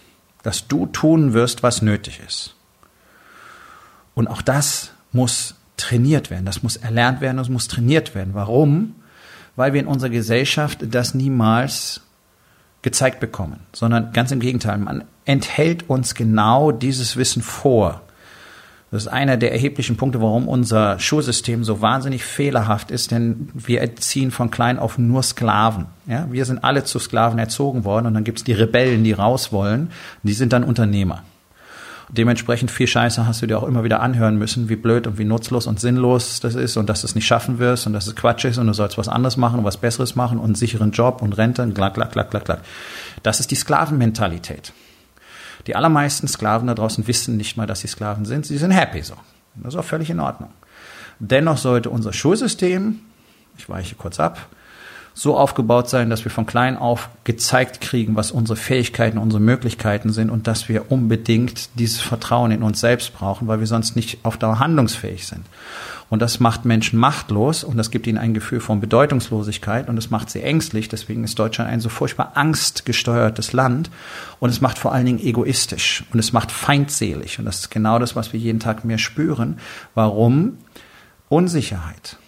dass 0.42 0.68
du 0.68 0.86
tun 0.86 1.32
wirst, 1.32 1.62
was 1.62 1.82
nötig 1.82 2.20
ist. 2.26 2.54
Und 4.14 4.28
auch 4.28 4.42
das 4.42 4.92
muss 5.12 5.54
trainiert 5.76 6.30
werden, 6.30 6.44
das 6.44 6.62
muss 6.62 6.76
erlernt 6.76 7.20
werden, 7.20 7.36
das 7.36 7.48
muss 7.48 7.68
trainiert 7.68 8.14
werden. 8.14 8.34
Warum? 8.34 8.96
Weil 9.54 9.72
wir 9.72 9.80
in 9.80 9.86
unserer 9.86 10.10
Gesellschaft 10.10 10.80
das 10.90 11.14
niemals 11.14 12.00
gezeigt 12.82 13.20
bekommen, 13.20 13.60
sondern 13.72 14.12
ganz 14.12 14.30
im 14.30 14.40
Gegenteil, 14.40 14.78
man 14.78 15.04
enthält 15.28 15.90
uns 15.90 16.14
genau 16.14 16.72
dieses 16.72 17.16
Wissen 17.16 17.42
vor. 17.42 18.00
Das 18.90 19.02
ist 19.02 19.08
einer 19.08 19.36
der 19.36 19.52
erheblichen 19.52 19.98
Punkte, 19.98 20.22
warum 20.22 20.48
unser 20.48 20.98
Schulsystem 20.98 21.62
so 21.62 21.82
wahnsinnig 21.82 22.24
fehlerhaft 22.24 22.90
ist, 22.90 23.10
denn 23.10 23.50
wir 23.52 23.82
erziehen 23.82 24.30
von 24.30 24.50
klein 24.50 24.78
auf 24.78 24.96
nur 24.96 25.22
Sklaven. 25.22 25.84
Ja, 26.06 26.26
wir 26.30 26.46
sind 26.46 26.64
alle 26.64 26.84
zu 26.84 26.98
Sklaven 26.98 27.38
erzogen 27.38 27.84
worden 27.84 28.06
und 28.06 28.14
dann 28.14 28.24
gibt 28.24 28.38
es 28.38 28.44
die 28.44 28.54
Rebellen, 28.54 29.04
die 29.04 29.12
raus 29.12 29.52
wollen, 29.52 29.90
die 30.22 30.32
sind 30.32 30.54
dann 30.54 30.64
Unternehmer. 30.64 31.22
Dementsprechend 32.10 32.70
viel 32.70 32.86
Scheiße 32.86 33.26
hast 33.26 33.42
du 33.42 33.46
dir 33.46 33.58
auch 33.58 33.68
immer 33.68 33.84
wieder 33.84 34.00
anhören 34.00 34.38
müssen, 34.38 34.70
wie 34.70 34.76
blöd 34.76 35.06
und 35.06 35.18
wie 35.18 35.26
nutzlos 35.26 35.66
und 35.66 35.78
sinnlos 35.78 36.40
das 36.40 36.54
ist 36.54 36.78
und 36.78 36.88
dass 36.88 37.02
du 37.02 37.06
es 37.06 37.14
nicht 37.14 37.26
schaffen 37.26 37.58
wirst 37.58 37.86
und 37.86 37.92
dass 37.92 38.06
es 38.06 38.16
Quatsch 38.16 38.46
ist 38.46 38.56
und 38.56 38.66
du 38.66 38.72
sollst 38.72 38.96
was 38.96 39.08
anderes 39.08 39.36
machen 39.36 39.58
und 39.58 39.66
was 39.66 39.76
Besseres 39.76 40.16
machen 40.16 40.38
und 40.38 40.46
einen 40.46 40.54
sicheren 40.54 40.92
Job 40.92 41.20
und 41.20 41.36
Rente 41.36 41.62
und 41.62 41.74
klack, 41.74 41.92
klack, 41.92 42.12
klack, 42.12 42.30
klack, 42.30 42.46
klack. 42.46 42.60
Das 43.22 43.40
ist 43.40 43.50
die 43.50 43.56
Sklavenmentalität. 43.56 44.72
Die 45.68 45.76
allermeisten 45.76 46.26
Sklaven 46.26 46.66
da 46.66 46.74
draußen 46.74 47.06
wissen 47.06 47.36
nicht 47.36 47.58
mal, 47.58 47.66
dass 47.66 47.80
sie 47.80 47.88
Sklaven 47.88 48.24
sind. 48.24 48.46
Sie 48.46 48.56
sind 48.56 48.70
happy 48.70 49.02
so. 49.02 49.14
Das 49.54 49.74
ist 49.74 49.78
auch 49.78 49.84
völlig 49.84 50.08
in 50.08 50.18
Ordnung. 50.18 50.50
Dennoch 51.18 51.58
sollte 51.58 51.90
unser 51.90 52.14
Schulsystem, 52.14 53.00
ich 53.58 53.68
weiche 53.68 53.94
kurz 53.94 54.18
ab, 54.18 54.48
so 55.18 55.36
aufgebaut 55.36 55.90
sein, 55.90 56.10
dass 56.10 56.22
wir 56.24 56.30
von 56.30 56.46
klein 56.46 56.76
auf 56.76 57.08
gezeigt 57.24 57.80
kriegen, 57.80 58.14
was 58.14 58.30
unsere 58.30 58.56
Fähigkeiten, 58.56 59.18
unsere 59.18 59.42
Möglichkeiten 59.42 60.12
sind 60.12 60.30
und 60.30 60.46
dass 60.46 60.68
wir 60.68 60.92
unbedingt 60.92 61.70
dieses 61.76 62.00
Vertrauen 62.00 62.52
in 62.52 62.62
uns 62.62 62.78
selbst 62.78 63.14
brauchen, 63.14 63.48
weil 63.48 63.58
wir 63.58 63.66
sonst 63.66 63.96
nicht 63.96 64.24
auf 64.24 64.36
Dauer 64.36 64.60
handlungsfähig 64.60 65.26
sind. 65.26 65.44
Und 66.08 66.22
das 66.22 66.38
macht 66.38 66.64
Menschen 66.64 67.00
machtlos 67.00 67.64
und 67.64 67.76
das 67.76 67.90
gibt 67.90 68.06
ihnen 68.06 68.16
ein 68.16 68.32
Gefühl 68.32 68.60
von 68.60 68.78
Bedeutungslosigkeit 68.80 69.88
und 69.88 69.98
es 69.98 70.08
macht 70.08 70.30
sie 70.30 70.40
ängstlich. 70.40 70.88
Deswegen 70.88 71.24
ist 71.24 71.36
Deutschland 71.36 71.68
ein 71.68 71.80
so 71.80 71.88
furchtbar 71.88 72.32
angstgesteuertes 72.36 73.52
Land 73.52 73.90
und 74.38 74.50
es 74.50 74.60
macht 74.60 74.78
vor 74.78 74.92
allen 74.92 75.04
Dingen 75.04 75.18
egoistisch 75.18 76.04
und 76.12 76.20
es 76.20 76.32
macht 76.32 76.52
feindselig. 76.52 77.40
Und 77.40 77.44
das 77.44 77.58
ist 77.58 77.70
genau 77.72 77.98
das, 77.98 78.14
was 78.14 78.32
wir 78.32 78.38
jeden 78.38 78.60
Tag 78.60 78.84
mehr 78.84 78.98
spüren. 78.98 79.58
Warum? 79.96 80.58
Unsicherheit. 81.28 82.18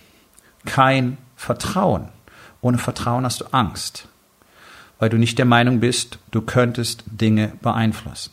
Kein 0.66 1.18
Vertrauen. 1.36 2.08
Ohne 2.62 2.78
Vertrauen 2.78 3.24
hast 3.24 3.40
du 3.40 3.46
Angst, 3.52 4.06
weil 4.98 5.08
du 5.08 5.16
nicht 5.16 5.38
der 5.38 5.46
Meinung 5.46 5.80
bist, 5.80 6.18
du 6.30 6.42
könntest 6.42 7.04
Dinge 7.06 7.52
beeinflussen. 7.62 8.32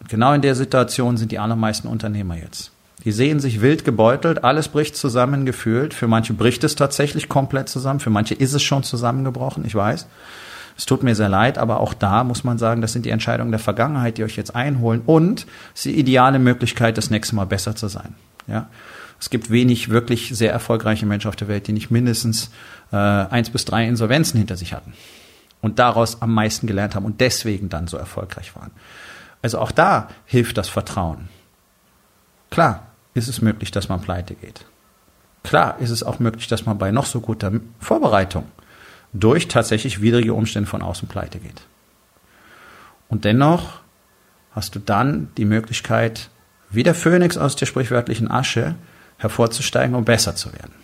Und 0.00 0.08
genau 0.08 0.32
in 0.32 0.42
der 0.42 0.54
Situation 0.54 1.16
sind 1.16 1.32
die 1.32 1.38
allermeisten 1.38 1.88
Unternehmer 1.88 2.36
jetzt. 2.36 2.70
Die 3.04 3.12
sehen 3.12 3.40
sich 3.40 3.60
wild 3.60 3.84
gebeutelt, 3.84 4.44
alles 4.44 4.68
bricht 4.68 4.96
zusammen 4.96 5.46
gefühlt. 5.46 5.94
Für 5.94 6.08
manche 6.08 6.34
bricht 6.34 6.64
es 6.64 6.74
tatsächlich 6.74 7.28
komplett 7.28 7.68
zusammen, 7.68 8.00
für 8.00 8.10
manche 8.10 8.34
ist 8.34 8.54
es 8.54 8.62
schon 8.62 8.82
zusammengebrochen, 8.82 9.64
ich 9.64 9.74
weiß. 9.74 10.06
Es 10.76 10.86
tut 10.86 11.02
mir 11.02 11.14
sehr 11.14 11.28
leid, 11.28 11.58
aber 11.58 11.80
auch 11.80 11.94
da 11.94 12.22
muss 12.22 12.44
man 12.44 12.58
sagen, 12.58 12.80
das 12.80 12.92
sind 12.92 13.04
die 13.04 13.10
Entscheidungen 13.10 13.50
der 13.50 13.58
Vergangenheit, 13.58 14.18
die 14.18 14.24
euch 14.24 14.36
jetzt 14.36 14.54
einholen 14.54 15.02
und 15.06 15.46
es 15.74 15.80
ist 15.80 15.86
die 15.86 15.98
ideale 15.98 16.38
Möglichkeit, 16.38 16.98
das 16.98 17.10
nächste 17.10 17.34
Mal 17.34 17.46
besser 17.46 17.74
zu 17.74 17.88
sein. 17.88 18.14
Ja? 18.46 18.68
Es 19.20 19.30
gibt 19.30 19.50
wenig 19.50 19.88
wirklich 19.88 20.30
sehr 20.36 20.52
erfolgreiche 20.52 21.06
Menschen 21.06 21.28
auf 21.28 21.36
der 21.36 21.48
Welt, 21.48 21.66
die 21.66 21.72
nicht 21.72 21.90
mindestens 21.90 22.50
äh, 22.92 22.96
eins 22.96 23.50
bis 23.50 23.64
drei 23.64 23.86
Insolvenzen 23.86 24.38
hinter 24.38 24.56
sich 24.56 24.72
hatten 24.72 24.92
und 25.60 25.78
daraus 25.78 26.22
am 26.22 26.32
meisten 26.32 26.66
gelernt 26.66 26.94
haben 26.94 27.04
und 27.04 27.20
deswegen 27.20 27.68
dann 27.68 27.88
so 27.88 27.96
erfolgreich 27.96 28.54
waren. 28.54 28.70
Also 29.42 29.58
auch 29.58 29.72
da 29.72 30.08
hilft 30.24 30.56
das 30.56 30.68
Vertrauen. 30.68 31.28
Klar 32.50 32.86
ist 33.14 33.28
es 33.28 33.42
möglich, 33.42 33.70
dass 33.70 33.88
man 33.88 34.00
pleite 34.00 34.34
geht. 34.34 34.64
Klar 35.42 35.78
ist 35.78 35.90
es 35.90 36.02
auch 36.02 36.18
möglich, 36.18 36.46
dass 36.46 36.66
man 36.66 36.78
bei 36.78 36.90
noch 36.90 37.06
so 37.06 37.20
guter 37.20 37.52
Vorbereitung 37.80 38.46
durch 39.12 39.48
tatsächlich 39.48 40.00
widrige 40.00 40.34
Umstände 40.34 40.68
von 40.68 40.82
außen 40.82 41.08
pleite 41.08 41.38
geht. 41.38 41.62
Und 43.08 43.24
dennoch 43.24 43.80
hast 44.52 44.74
du 44.74 44.78
dann 44.80 45.30
die 45.36 45.44
Möglichkeit, 45.44 46.30
wie 46.70 46.82
der 46.82 46.94
Phönix 46.94 47.38
aus 47.38 47.56
der 47.56 47.66
sprichwörtlichen 47.66 48.30
Asche 48.30 48.74
hervorzusteigen 49.18 49.94
und 49.94 50.04
besser 50.04 50.34
zu 50.34 50.52
werden. 50.52 50.74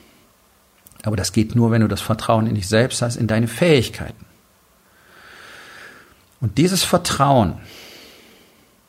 Aber 1.04 1.16
das 1.16 1.32
geht 1.32 1.54
nur, 1.54 1.70
wenn 1.70 1.82
du 1.82 1.88
das 1.88 2.00
Vertrauen 2.00 2.46
in 2.46 2.54
dich 2.54 2.68
selbst 2.68 3.02
hast, 3.02 3.16
in 3.16 3.26
deine 3.26 3.48
Fähigkeiten. 3.48 4.24
Und 6.40 6.58
dieses 6.58 6.82
Vertrauen 6.82 7.54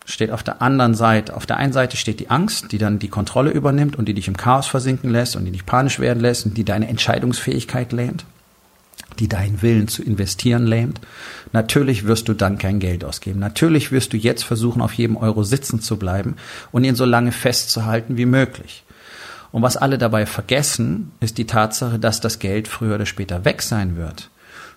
steht 0.06 0.32
auf 0.32 0.44
der 0.44 0.62
anderen 0.62 0.94
Seite. 0.94 1.36
Auf 1.36 1.46
der 1.46 1.58
einen 1.58 1.74
Seite 1.74 1.98
steht 1.98 2.20
die 2.20 2.30
Angst, 2.30 2.72
die 2.72 2.78
dann 2.78 3.00
die 3.00 3.08
Kontrolle 3.10 3.52
übernimmt 3.52 3.98
und 3.98 4.06
die 4.06 4.14
dich 4.14 4.28
im 4.28 4.38
Chaos 4.38 4.68
versinken 4.68 5.10
lässt 5.10 5.36
und 5.36 5.46
die 5.46 5.52
dich 5.52 5.66
panisch 5.66 6.00
werden 6.00 6.20
lässt 6.20 6.46
und 6.46 6.58
die 6.58 6.64
deine 6.64 6.88
Entscheidungsfähigkeit 6.88 7.92
lähmt, 7.92 8.26
die 9.20 9.28
deinen 9.28 9.62
Willen 9.62 9.88
zu 9.88 10.04
investieren 10.04 10.68
lähmt. 10.68 11.02
Natürlich 11.54 12.06
wirst 12.06 12.28
du 12.28 12.34
dann 12.34 12.58
kein 12.58 12.80
Geld 12.80 13.04
ausgeben. 13.04 13.40
Natürlich 13.40 13.92
wirst 13.92 14.14
du 14.14 14.18
jetzt 14.18 14.44
versuchen, 14.44 14.82
auf 14.82 14.94
jedem 14.94 15.18
Euro 15.18 15.44
sitzen 15.44 15.82
zu 15.82 15.98
bleiben 15.98 16.36
und 16.72 16.84
ihn 16.84 16.96
so 16.96 17.06
lange 17.06 17.32
festzuhalten 17.32 18.18
wie 18.18 18.26
möglich. 18.26 18.84
Und 19.56 19.62
was 19.62 19.78
alle 19.78 19.98
dabei 19.98 20.26
vergessen, 20.26 21.14
ist 21.22 21.38
die 21.38 21.48
Tatsache, 21.48 21.98
dass 21.98 22.20
das 22.20 22.40
Geld 22.40 22.68
früher 22.68 22.96
oder 22.96 23.06
später 23.06 23.46
weg 23.46 23.62
sein 23.62 23.96
wird. 23.96 24.30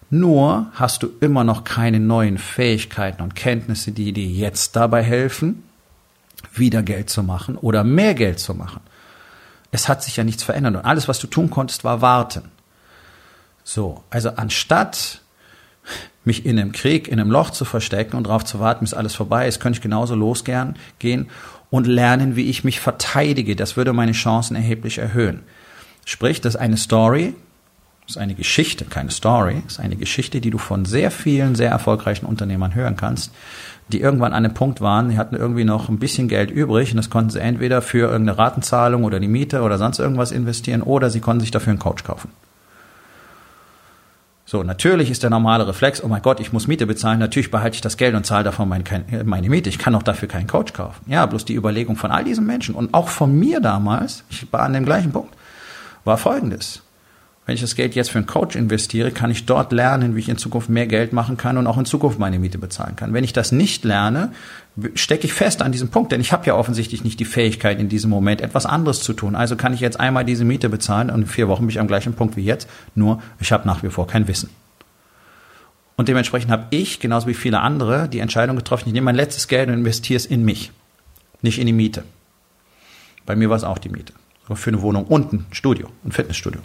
Nur 0.08 0.68
hast 0.72 1.02
du 1.02 1.10
immer 1.20 1.42
noch 1.42 1.64
keine 1.64 1.98
neuen 1.98 2.38
Fähigkeiten 2.38 3.20
und 3.20 3.34
Kenntnisse, 3.34 3.90
die 3.90 4.12
dir 4.12 4.28
jetzt 4.28 4.76
dabei 4.76 5.02
helfen, 5.02 5.64
wieder 6.54 6.84
Geld 6.84 7.10
zu 7.10 7.24
machen 7.24 7.56
oder 7.56 7.82
mehr 7.82 8.14
Geld 8.14 8.38
zu 8.38 8.54
machen. 8.54 8.78
Es 9.72 9.88
hat 9.88 10.04
sich 10.04 10.16
ja 10.16 10.22
nichts 10.22 10.44
verändert 10.44 10.76
und 10.76 10.84
alles, 10.84 11.08
was 11.08 11.18
du 11.18 11.26
tun 11.26 11.50
konntest, 11.50 11.82
war 11.82 12.00
warten. 12.00 12.44
So, 13.64 14.04
also 14.10 14.30
anstatt 14.36 15.22
mich 16.24 16.46
in 16.46 16.56
einem 16.56 16.70
Krieg, 16.70 17.08
in 17.08 17.18
einem 17.18 17.32
Loch 17.32 17.50
zu 17.50 17.64
verstecken 17.64 18.16
und 18.16 18.28
darauf 18.28 18.44
zu 18.44 18.60
warten, 18.60 18.84
bis 18.84 18.94
alles 18.94 19.16
vorbei 19.16 19.48
ist, 19.48 19.58
könnte 19.58 19.78
ich 19.78 19.82
genauso 19.82 20.14
losgehen 20.14 20.76
gehen 21.00 21.30
und 21.70 21.86
lernen, 21.86 22.36
wie 22.36 22.48
ich 22.48 22.64
mich 22.64 22.80
verteidige. 22.80 23.56
Das 23.56 23.76
würde 23.76 23.92
meine 23.92 24.12
Chancen 24.12 24.56
erheblich 24.56 24.98
erhöhen. 24.98 25.42
Sprich, 26.04 26.40
das 26.40 26.54
ist 26.54 26.60
eine 26.60 26.76
Story, 26.76 27.34
das 28.06 28.16
ist 28.16 28.22
eine 28.22 28.34
Geschichte, 28.34 28.86
keine 28.86 29.10
Story, 29.10 29.60
das 29.64 29.74
ist 29.74 29.80
eine 29.80 29.96
Geschichte, 29.96 30.40
die 30.40 30.48
du 30.48 30.56
von 30.56 30.86
sehr 30.86 31.10
vielen, 31.10 31.54
sehr 31.54 31.70
erfolgreichen 31.70 32.24
Unternehmern 32.24 32.74
hören 32.74 32.96
kannst, 32.96 33.32
die 33.88 34.00
irgendwann 34.00 34.32
an 34.32 34.44
einem 34.44 34.54
Punkt 34.54 34.80
waren, 34.80 35.10
die 35.10 35.18
hatten 35.18 35.34
irgendwie 35.36 35.64
noch 35.64 35.90
ein 35.90 35.98
bisschen 35.98 36.28
Geld 36.28 36.50
übrig 36.50 36.90
und 36.90 36.96
das 36.96 37.10
konnten 37.10 37.30
sie 37.30 37.40
entweder 37.40 37.82
für 37.82 38.10
irgendeine 38.10 38.38
Ratenzahlung 38.38 39.04
oder 39.04 39.20
die 39.20 39.28
Miete 39.28 39.60
oder 39.60 39.76
sonst 39.76 39.98
irgendwas 39.98 40.32
investieren 40.32 40.82
oder 40.82 41.10
sie 41.10 41.20
konnten 41.20 41.40
sich 41.40 41.50
dafür 41.50 41.72
einen 41.72 41.78
Coach 41.78 42.04
kaufen. 42.04 42.30
So, 44.50 44.62
natürlich 44.62 45.10
ist 45.10 45.22
der 45.22 45.28
normale 45.28 45.68
Reflex, 45.68 46.02
oh 46.02 46.08
mein 46.08 46.22
Gott, 46.22 46.40
ich 46.40 46.54
muss 46.54 46.66
Miete 46.66 46.86
bezahlen, 46.86 47.18
natürlich 47.18 47.50
behalte 47.50 47.74
ich 47.74 47.82
das 47.82 47.98
Geld 47.98 48.14
und 48.14 48.24
zahle 48.24 48.44
davon 48.44 48.66
meine, 48.66 48.82
meine 49.24 49.50
Miete. 49.50 49.68
Ich 49.68 49.78
kann 49.78 49.94
auch 49.94 50.02
dafür 50.02 50.26
keinen 50.26 50.46
Coach 50.46 50.72
kaufen. 50.72 51.04
Ja, 51.06 51.26
bloß 51.26 51.44
die 51.44 51.54
Überlegung 51.54 51.96
von 51.96 52.10
all 52.10 52.24
diesen 52.24 52.46
Menschen 52.46 52.74
und 52.74 52.94
auch 52.94 53.08
von 53.10 53.38
mir 53.38 53.60
damals, 53.60 54.24
ich 54.30 54.50
war 54.50 54.60
an 54.62 54.72
dem 54.72 54.86
gleichen 54.86 55.12
Punkt, 55.12 55.34
war 56.04 56.16
folgendes. 56.16 56.80
Wenn 57.48 57.54
ich 57.54 57.62
das 57.62 57.76
Geld 57.76 57.94
jetzt 57.94 58.10
für 58.10 58.18
einen 58.18 58.26
Coach 58.26 58.56
investiere, 58.56 59.10
kann 59.10 59.30
ich 59.30 59.46
dort 59.46 59.72
lernen, 59.72 60.14
wie 60.14 60.18
ich 60.18 60.28
in 60.28 60.36
Zukunft 60.36 60.68
mehr 60.68 60.86
Geld 60.86 61.14
machen 61.14 61.38
kann 61.38 61.56
und 61.56 61.66
auch 61.66 61.78
in 61.78 61.86
Zukunft 61.86 62.18
meine 62.18 62.38
Miete 62.38 62.58
bezahlen 62.58 62.94
kann. 62.94 63.14
Wenn 63.14 63.24
ich 63.24 63.32
das 63.32 63.52
nicht 63.52 63.86
lerne, 63.86 64.32
stecke 64.92 65.24
ich 65.24 65.32
fest 65.32 65.62
an 65.62 65.72
diesem 65.72 65.88
Punkt, 65.88 66.12
denn 66.12 66.20
ich 66.20 66.30
habe 66.30 66.44
ja 66.44 66.54
offensichtlich 66.54 67.04
nicht 67.04 67.18
die 67.20 67.24
Fähigkeit 67.24 67.80
in 67.80 67.88
diesem 67.88 68.10
Moment 68.10 68.42
etwas 68.42 68.66
anderes 68.66 69.00
zu 69.00 69.14
tun. 69.14 69.34
Also 69.34 69.56
kann 69.56 69.72
ich 69.72 69.80
jetzt 69.80 69.98
einmal 69.98 70.26
diese 70.26 70.44
Miete 70.44 70.68
bezahlen 70.68 71.08
und 71.08 71.22
in 71.22 71.26
vier 71.26 71.48
Wochen 71.48 71.62
bin 71.62 71.70
ich 71.70 71.80
am 71.80 71.88
gleichen 71.88 72.12
Punkt 72.12 72.36
wie 72.36 72.44
jetzt, 72.44 72.68
nur 72.94 73.22
ich 73.40 73.50
habe 73.50 73.66
nach 73.66 73.82
wie 73.82 73.88
vor 73.88 74.06
kein 74.06 74.28
Wissen. 74.28 74.50
Und 75.96 76.08
dementsprechend 76.08 76.50
habe 76.50 76.66
ich, 76.68 77.00
genauso 77.00 77.28
wie 77.28 77.34
viele 77.34 77.60
andere, 77.60 78.10
die 78.10 78.18
Entscheidung 78.18 78.56
getroffen, 78.56 78.88
ich 78.88 78.92
nehme 78.92 79.06
mein 79.06 79.16
letztes 79.16 79.48
Geld 79.48 79.70
und 79.70 79.74
investiere 79.74 80.18
es 80.18 80.26
in 80.26 80.44
mich, 80.44 80.70
nicht 81.40 81.58
in 81.58 81.64
die 81.64 81.72
Miete. 81.72 82.04
Bei 83.24 83.36
mir 83.36 83.48
war 83.48 83.56
es 83.56 83.64
auch 83.64 83.78
die 83.78 83.88
Miete. 83.88 84.12
Für 84.52 84.68
eine 84.68 84.82
Wohnung 84.82 85.06
und 85.06 85.32
ein 85.32 85.46
Studio, 85.50 85.88
ein 86.04 86.12
Fitnessstudio. 86.12 86.60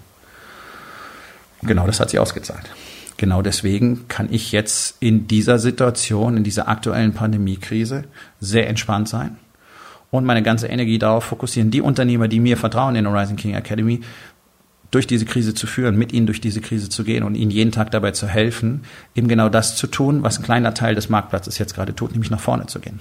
Genau 1.65 1.85
das 1.85 1.99
hat 1.99 2.09
sie 2.09 2.19
ausgezahlt. 2.19 2.69
Genau 3.17 3.41
deswegen 3.41 4.07
kann 4.07 4.27
ich 4.31 4.51
jetzt 4.51 4.97
in 4.99 5.27
dieser 5.27 5.59
Situation, 5.59 6.37
in 6.37 6.43
dieser 6.43 6.67
aktuellen 6.67 7.13
Pandemiekrise 7.13 8.05
sehr 8.39 8.67
entspannt 8.67 9.07
sein 9.07 9.37
und 10.09 10.25
meine 10.25 10.43
ganze 10.43 10.67
Energie 10.67 10.99
darauf 10.99 11.25
fokussieren, 11.25 11.71
die 11.71 11.81
Unternehmer, 11.81 12.27
die 12.27 12.39
mir 12.39 12.57
vertrauen 12.57 12.95
in 12.95 13.05
Rising 13.05 13.37
King 13.37 13.53
Academy, 13.53 14.01
durch 14.89 15.07
diese 15.07 15.25
Krise 15.25 15.53
zu 15.53 15.65
führen, 15.65 15.95
mit 15.95 16.11
ihnen 16.11 16.27
durch 16.27 16.41
diese 16.41 16.61
Krise 16.61 16.89
zu 16.89 17.03
gehen 17.03 17.23
und 17.23 17.35
ihnen 17.35 17.49
jeden 17.49 17.71
Tag 17.71 17.91
dabei 17.91 18.11
zu 18.11 18.27
helfen, 18.27 18.81
eben 19.15 19.27
genau 19.27 19.49
das 19.49 19.75
zu 19.75 19.87
tun, 19.87 20.21
was 20.21 20.37
ein 20.37 20.43
kleiner 20.43 20.73
Teil 20.73 20.93
des 20.93 21.09
Marktplatzes 21.09 21.57
jetzt 21.57 21.73
gerade 21.73 21.95
tut, 21.95 22.11
nämlich 22.11 22.29
nach 22.29 22.39
vorne 22.39 22.67
zu 22.67 22.79
gehen 22.79 22.99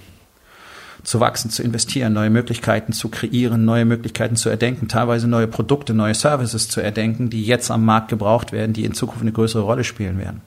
zu 1.03 1.21
wachsen, 1.21 1.51
zu 1.51 1.63
investieren, 1.63 2.13
neue 2.13 2.31
Möglichkeiten 2.31 2.93
zu 2.93 3.09
kreieren, 3.09 3.65
neue 3.65 3.85
Möglichkeiten 3.85 4.37
zu 4.37 4.49
erdenken, 4.49 4.89
teilweise 4.89 5.27
neue 5.29 5.49
Produkte, 5.49 5.95
neue 5.95 6.15
Services 6.15 6.69
zu 6.69 6.81
erdenken, 6.81 7.31
die 7.31 7.45
jetzt 7.45 7.71
am 7.71 7.85
Markt 7.85 8.09
gebraucht 8.09 8.53
werden, 8.53 8.73
die 8.73 8.85
in 8.85 8.95
Zukunft 8.95 9.23
eine 9.23 9.33
größere 9.33 9.63
Rolle 9.63 9.85
spielen 9.85 10.19
werden. 10.19 10.43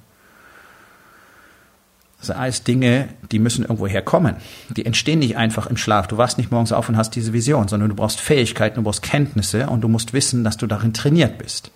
Das 2.19 2.27
sind 2.27 2.37
alles 2.37 2.63
Dinge, 2.63 3.09
die 3.31 3.39
müssen 3.39 3.63
irgendwo 3.63 3.85
herkommen. 3.85 4.37
Die 4.75 4.85
entstehen 4.85 5.19
nicht 5.19 5.37
einfach 5.37 5.67
im 5.67 5.77
Schlaf. 5.77 6.07
Du 6.07 6.17
wachst 6.17 6.37
nicht 6.37 6.51
morgens 6.51 6.71
auf 6.71 6.89
und 6.89 6.97
hast 6.97 7.11
diese 7.11 7.33
Vision, 7.33 7.67
sondern 7.67 7.89
du 7.89 7.95
brauchst 7.95 8.19
Fähigkeiten, 8.19 8.77
du 8.77 8.83
brauchst 8.83 9.03
Kenntnisse 9.03 9.67
und 9.67 9.81
du 9.81 9.87
musst 9.87 10.13
wissen, 10.13 10.43
dass 10.43 10.57
du 10.57 10.65
darin 10.65 10.93
trainiert 10.93 11.37
bist. 11.37 11.71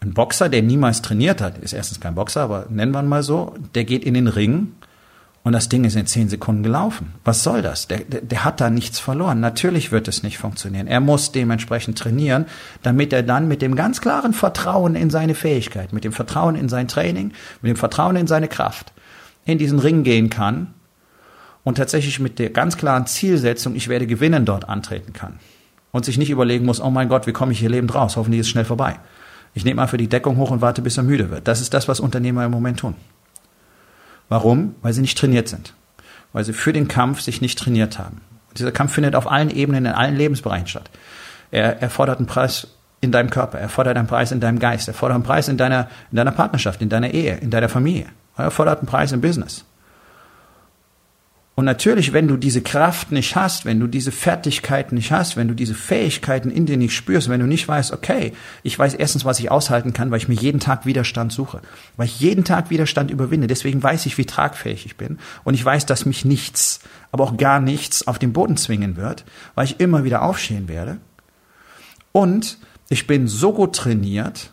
Ein 0.00 0.14
Boxer, 0.14 0.48
der 0.48 0.62
niemals 0.62 1.02
trainiert 1.02 1.40
hat, 1.40 1.58
ist 1.58 1.72
erstens 1.72 1.98
kein 1.98 2.14
Boxer, 2.14 2.42
aber 2.42 2.66
nennen 2.68 2.92
wir 2.92 3.00
ihn 3.00 3.08
mal 3.08 3.22
so, 3.22 3.54
der 3.74 3.84
geht 3.84 4.04
in 4.04 4.14
den 4.14 4.28
Ring 4.28 4.72
und 5.44 5.52
das 5.52 5.68
Ding 5.68 5.84
ist 5.84 5.96
in 5.96 6.06
zehn 6.06 6.28
Sekunden 6.28 6.62
gelaufen. 6.62 7.14
Was 7.24 7.42
soll 7.42 7.62
das? 7.62 7.86
Der, 7.88 8.00
der, 8.00 8.20
der, 8.20 8.44
hat 8.44 8.60
da 8.60 8.70
nichts 8.70 8.98
verloren. 8.98 9.40
Natürlich 9.40 9.92
wird 9.92 10.08
es 10.08 10.22
nicht 10.22 10.36
funktionieren. 10.36 10.86
Er 10.86 11.00
muss 11.00 11.32
dementsprechend 11.32 11.96
trainieren, 11.96 12.46
damit 12.82 13.12
er 13.12 13.22
dann 13.22 13.48
mit 13.48 13.62
dem 13.62 13.74
ganz 13.74 14.00
klaren 14.00 14.34
Vertrauen 14.34 14.94
in 14.94 15.10
seine 15.10 15.34
Fähigkeit, 15.34 15.92
mit 15.92 16.04
dem 16.04 16.12
Vertrauen 16.12 16.54
in 16.54 16.68
sein 16.68 16.88
Training, 16.88 17.32
mit 17.62 17.70
dem 17.70 17.76
Vertrauen 17.76 18.16
in 18.16 18.26
seine 18.26 18.48
Kraft 18.48 18.92
in 19.44 19.56
diesen 19.56 19.78
Ring 19.78 20.02
gehen 20.02 20.28
kann 20.28 20.74
und 21.64 21.76
tatsächlich 21.76 22.20
mit 22.20 22.38
der 22.38 22.50
ganz 22.50 22.76
klaren 22.76 23.06
Zielsetzung, 23.06 23.74
ich 23.74 23.88
werde 23.88 24.06
gewinnen, 24.06 24.44
dort 24.44 24.68
antreten 24.68 25.12
kann. 25.12 25.38
Und 25.90 26.04
sich 26.04 26.18
nicht 26.18 26.30
überlegen 26.30 26.66
muss, 26.66 26.80
oh 26.80 26.90
mein 26.90 27.08
Gott, 27.08 27.26
wie 27.26 27.32
komme 27.32 27.52
ich 27.52 27.58
hier 27.58 27.70
lebend 27.70 27.94
raus? 27.94 28.16
Hoffentlich 28.16 28.40
ist 28.40 28.46
es 28.46 28.50
schnell 28.50 28.66
vorbei. 28.66 28.98
Ich 29.54 29.64
nehme 29.64 29.76
mal 29.76 29.86
für 29.86 29.96
die 29.96 30.08
Deckung 30.08 30.36
hoch 30.36 30.50
und 30.50 30.60
warte, 30.60 30.82
bis 30.82 30.98
er 30.98 31.02
müde 31.02 31.30
wird. 31.30 31.48
Das 31.48 31.60
ist 31.60 31.72
das, 31.72 31.88
was 31.88 32.00
Unternehmer 32.00 32.44
im 32.44 32.50
Moment 32.50 32.78
tun. 32.80 32.94
Warum? 34.28 34.74
Weil 34.82 34.92
sie 34.92 35.00
nicht 35.00 35.18
trainiert 35.18 35.48
sind. 35.48 35.74
Weil 36.32 36.44
sie 36.44 36.52
für 36.52 36.72
den 36.72 36.88
Kampf 36.88 37.20
sich 37.20 37.40
nicht 37.40 37.58
trainiert 37.58 37.98
haben. 37.98 38.20
Und 38.48 38.58
dieser 38.58 38.72
Kampf 38.72 38.92
findet 38.92 39.14
auf 39.14 39.30
allen 39.30 39.50
Ebenen, 39.50 39.86
in 39.86 39.92
allen 39.92 40.16
Lebensbereichen 40.16 40.66
statt. 40.66 40.90
Er 41.50 41.80
erfordert 41.80 42.18
einen 42.18 42.26
Preis 42.26 42.68
in 43.00 43.12
deinem 43.12 43.30
Körper, 43.30 43.58
er 43.58 43.68
fordert 43.68 43.96
einen 43.96 44.08
Preis 44.08 44.32
in 44.32 44.40
deinem 44.40 44.58
Geist, 44.58 44.88
er 44.88 44.94
fordert 44.94 45.14
einen 45.14 45.24
Preis 45.24 45.48
in 45.48 45.56
deiner, 45.56 45.88
in 46.10 46.16
deiner 46.16 46.32
Partnerschaft, 46.32 46.82
in 46.82 46.88
deiner 46.88 47.10
Ehe, 47.10 47.36
in 47.36 47.50
deiner 47.50 47.68
Familie. 47.68 48.06
Er 48.36 48.50
fordert 48.50 48.78
einen 48.78 48.88
Preis 48.88 49.12
im 49.12 49.20
Business. 49.20 49.64
Und 51.58 51.64
natürlich, 51.64 52.12
wenn 52.12 52.28
du 52.28 52.36
diese 52.36 52.62
Kraft 52.62 53.10
nicht 53.10 53.34
hast, 53.34 53.64
wenn 53.64 53.80
du 53.80 53.88
diese 53.88 54.12
Fertigkeiten 54.12 54.94
nicht 54.94 55.10
hast, 55.10 55.36
wenn 55.36 55.48
du 55.48 55.54
diese 55.54 55.74
Fähigkeiten 55.74 56.52
in 56.52 56.66
dir 56.66 56.76
nicht 56.76 56.94
spürst, 56.94 57.28
wenn 57.28 57.40
du 57.40 57.48
nicht 57.48 57.66
weißt, 57.66 57.90
okay, 57.90 58.32
ich 58.62 58.78
weiß 58.78 58.94
erstens, 58.94 59.24
was 59.24 59.40
ich 59.40 59.50
aushalten 59.50 59.92
kann, 59.92 60.12
weil 60.12 60.18
ich 60.18 60.28
mir 60.28 60.36
jeden 60.36 60.60
Tag 60.60 60.86
Widerstand 60.86 61.32
suche, 61.32 61.60
weil 61.96 62.06
ich 62.06 62.20
jeden 62.20 62.44
Tag 62.44 62.70
Widerstand 62.70 63.10
überwinde, 63.10 63.48
deswegen 63.48 63.82
weiß 63.82 64.06
ich, 64.06 64.16
wie 64.18 64.24
tragfähig 64.24 64.86
ich 64.86 64.96
bin 64.96 65.18
und 65.42 65.54
ich 65.54 65.64
weiß, 65.64 65.84
dass 65.84 66.06
mich 66.06 66.24
nichts, 66.24 66.78
aber 67.10 67.24
auch 67.24 67.36
gar 67.36 67.58
nichts 67.58 68.06
auf 68.06 68.20
den 68.20 68.32
Boden 68.32 68.56
zwingen 68.56 68.96
wird, 68.96 69.24
weil 69.56 69.64
ich 69.64 69.80
immer 69.80 70.04
wieder 70.04 70.22
aufstehen 70.22 70.68
werde. 70.68 70.98
Und 72.12 72.58
ich 72.88 73.08
bin 73.08 73.26
so 73.26 73.52
gut 73.52 73.74
trainiert, 73.74 74.52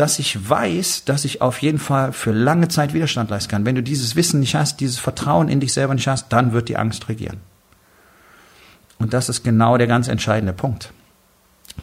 dass 0.00 0.18
ich 0.18 0.48
weiß, 0.48 1.04
dass 1.04 1.26
ich 1.26 1.42
auf 1.42 1.60
jeden 1.60 1.78
Fall 1.78 2.14
für 2.14 2.32
lange 2.32 2.68
Zeit 2.68 2.94
Widerstand 2.94 3.28
leisten 3.28 3.50
kann. 3.50 3.66
Wenn 3.66 3.74
du 3.74 3.82
dieses 3.82 4.16
Wissen 4.16 4.40
nicht 4.40 4.54
hast, 4.54 4.80
dieses 4.80 4.98
Vertrauen 4.98 5.50
in 5.50 5.60
dich 5.60 5.74
selber 5.74 5.92
nicht 5.92 6.08
hast, 6.08 6.32
dann 6.32 6.54
wird 6.54 6.70
die 6.70 6.78
Angst 6.78 7.10
regieren. 7.10 7.36
Und 8.98 9.12
das 9.12 9.28
ist 9.28 9.44
genau 9.44 9.76
der 9.76 9.86
ganz 9.86 10.08
entscheidende 10.08 10.54
Punkt. 10.54 10.94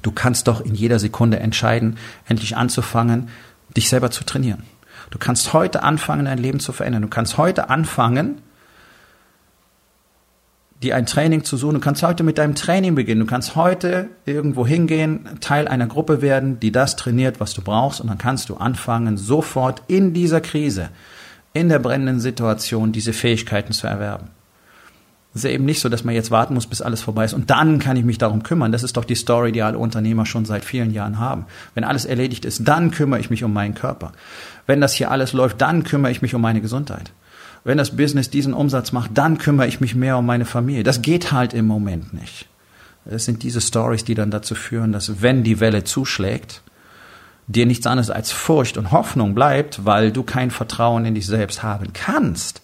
Du 0.02 0.12
kannst 0.12 0.48
doch 0.48 0.62
in 0.62 0.74
jeder 0.74 0.98
Sekunde 0.98 1.40
entscheiden, 1.40 2.00
endlich 2.26 2.58
anzufangen, 2.58 3.30
dich 3.76 3.88
selber 3.88 4.10
zu 4.10 4.24
trainieren. 4.24 4.64
Du 5.12 5.20
kannst 5.20 5.54
heute 5.54 5.84
anfangen, 5.84 6.26
dein 6.26 6.40
Leben 6.40 6.60
zu 6.60 6.72
verändern. 6.72 7.04
Du 7.04 7.10
kannst 7.10 7.38
heute 7.38 7.70
anfangen, 7.70 8.42
dir 10.84 10.96
ein 10.96 11.06
Training 11.06 11.44
zu 11.44 11.58
suchen. 11.58 11.76
Du 11.76 11.80
kannst 11.80 12.04
heute 12.04 12.24
mit 12.24 12.38
deinem 12.38 12.56
Training 12.56 12.96
beginnen. 12.96 13.22
Du 13.22 13.26
kannst 13.26 13.56
heute 13.56 14.10
irgendwo 14.26 14.68
hingehen, 14.68 15.28
Teil 15.40 15.68
einer 15.68 15.88
Gruppe 15.88 16.22
werden, 16.22 16.60
die 16.60 16.72
das 16.72 16.96
trainiert, 16.96 17.40
was 17.40 17.54
du 17.54 17.62
brauchst. 17.62 18.00
Und 18.00 18.08
dann 18.08 18.18
kannst 18.18 18.50
du 18.50 18.58
anfangen, 18.58 19.18
sofort 19.18 19.82
in 19.88 20.14
dieser 20.14 20.42
Krise, 20.42 20.90
in 21.54 21.70
der 21.70 21.80
brennenden 21.80 22.20
Situation, 22.20 22.92
diese 22.92 23.14
Fähigkeiten 23.14 23.74
zu 23.74 23.88
erwerben. 23.88 24.30
Es 25.34 25.44
ist 25.44 25.50
ja 25.50 25.56
eben 25.56 25.66
nicht 25.66 25.82
so, 25.82 25.90
dass 25.90 26.04
man 26.04 26.16
jetzt 26.16 26.32
warten 26.32 26.56
muss, 26.56 26.66
bis 26.66 26.82
alles 26.82 27.02
vorbei 27.02 27.26
ist 27.26 27.34
und 27.34 27.52
dann 27.52 27.78
kann 27.78 27.96
ich 27.96 28.04
mich 28.04 28.18
darum 28.18 28.42
kümmern. 28.42 28.72
Das 28.72 28.82
ist 28.82 28.98
doch 28.98 29.06
die 29.06 29.14
Story, 29.14 29.52
die 29.52 29.62
alle 29.62 29.78
Unternehmer 29.78 30.26
schon 30.26 30.46
seit 30.46 30.66
vielen 30.66 30.92
Jahren 30.92 31.20
haben. 31.20 31.46
Wenn 31.76 31.84
alles 31.84 32.06
erledigt 32.06 32.44
ist, 32.44 32.68
dann 32.68 32.90
kümmere 32.90 33.20
ich 33.20 33.30
mich 33.30 33.44
um 33.44 33.54
meinen 33.54 33.76
Körper. 33.76 34.14
Wenn 34.66 34.82
das 34.82 34.94
hier 34.94 35.12
alles 35.12 35.34
läuft, 35.34 35.62
dann 35.62 35.84
kümmere 35.84 36.12
ich 36.12 36.24
mich 36.24 36.34
um 36.34 36.42
meine 36.42 36.62
Gesundheit 36.62 37.12
wenn 37.64 37.78
das 37.78 37.96
Business 37.96 38.30
diesen 38.30 38.54
Umsatz 38.54 38.92
macht, 38.92 39.12
dann 39.14 39.38
kümmere 39.38 39.68
ich 39.68 39.82
mich 39.82 39.96
mehr 39.96 40.18
um 40.18 40.26
meine 40.26 40.46
Familie. 40.46 40.84
Das 40.84 41.02
geht 41.02 41.32
halt 41.32 41.54
im 41.54 41.68
Moment 41.68 42.14
nicht. 42.14 42.48
Es 43.06 43.26
sind 43.26 43.44
diese 43.44 43.62
Stories, 43.62 44.04
die 44.04 44.16
dann 44.16 44.32
dazu 44.32 44.56
führen, 44.56 44.92
dass 44.92 45.22
wenn 45.22 45.44
die 45.44 45.60
Welle 45.60 45.84
zuschlägt, 45.84 46.62
dir 47.48 47.66
nichts 47.66 47.88
anderes 47.88 48.10
als 48.10 48.32
Furcht 48.32 48.78
und 48.78 48.92
Hoffnung 48.92 49.34
bleibt, 49.34 49.86
weil 49.86 50.12
du 50.12 50.24
kein 50.24 50.52
Vertrauen 50.52 51.06
in 51.06 51.16
dich 51.16 51.26
selbst 51.26 51.64
haben 51.64 51.94
kannst. 51.94 52.62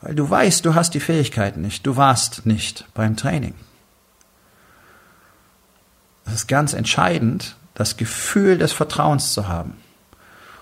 Weil 0.00 0.14
du 0.14 0.28
weißt, 0.28 0.64
du 0.64 0.74
hast 0.74 0.94
die 0.94 1.00
Fähigkeiten 1.00 1.60
nicht, 1.60 1.86
du 1.86 1.96
warst 1.96 2.46
nicht 2.46 2.86
beim 2.94 3.16
Training. 3.16 3.54
Es 6.24 6.34
ist 6.34 6.46
ganz 6.46 6.72
entscheidend, 6.72 7.56
das 7.74 7.96
Gefühl 7.96 8.58
des 8.58 8.72
Vertrauens 8.72 9.32
zu 9.32 9.48
haben. 9.48 9.76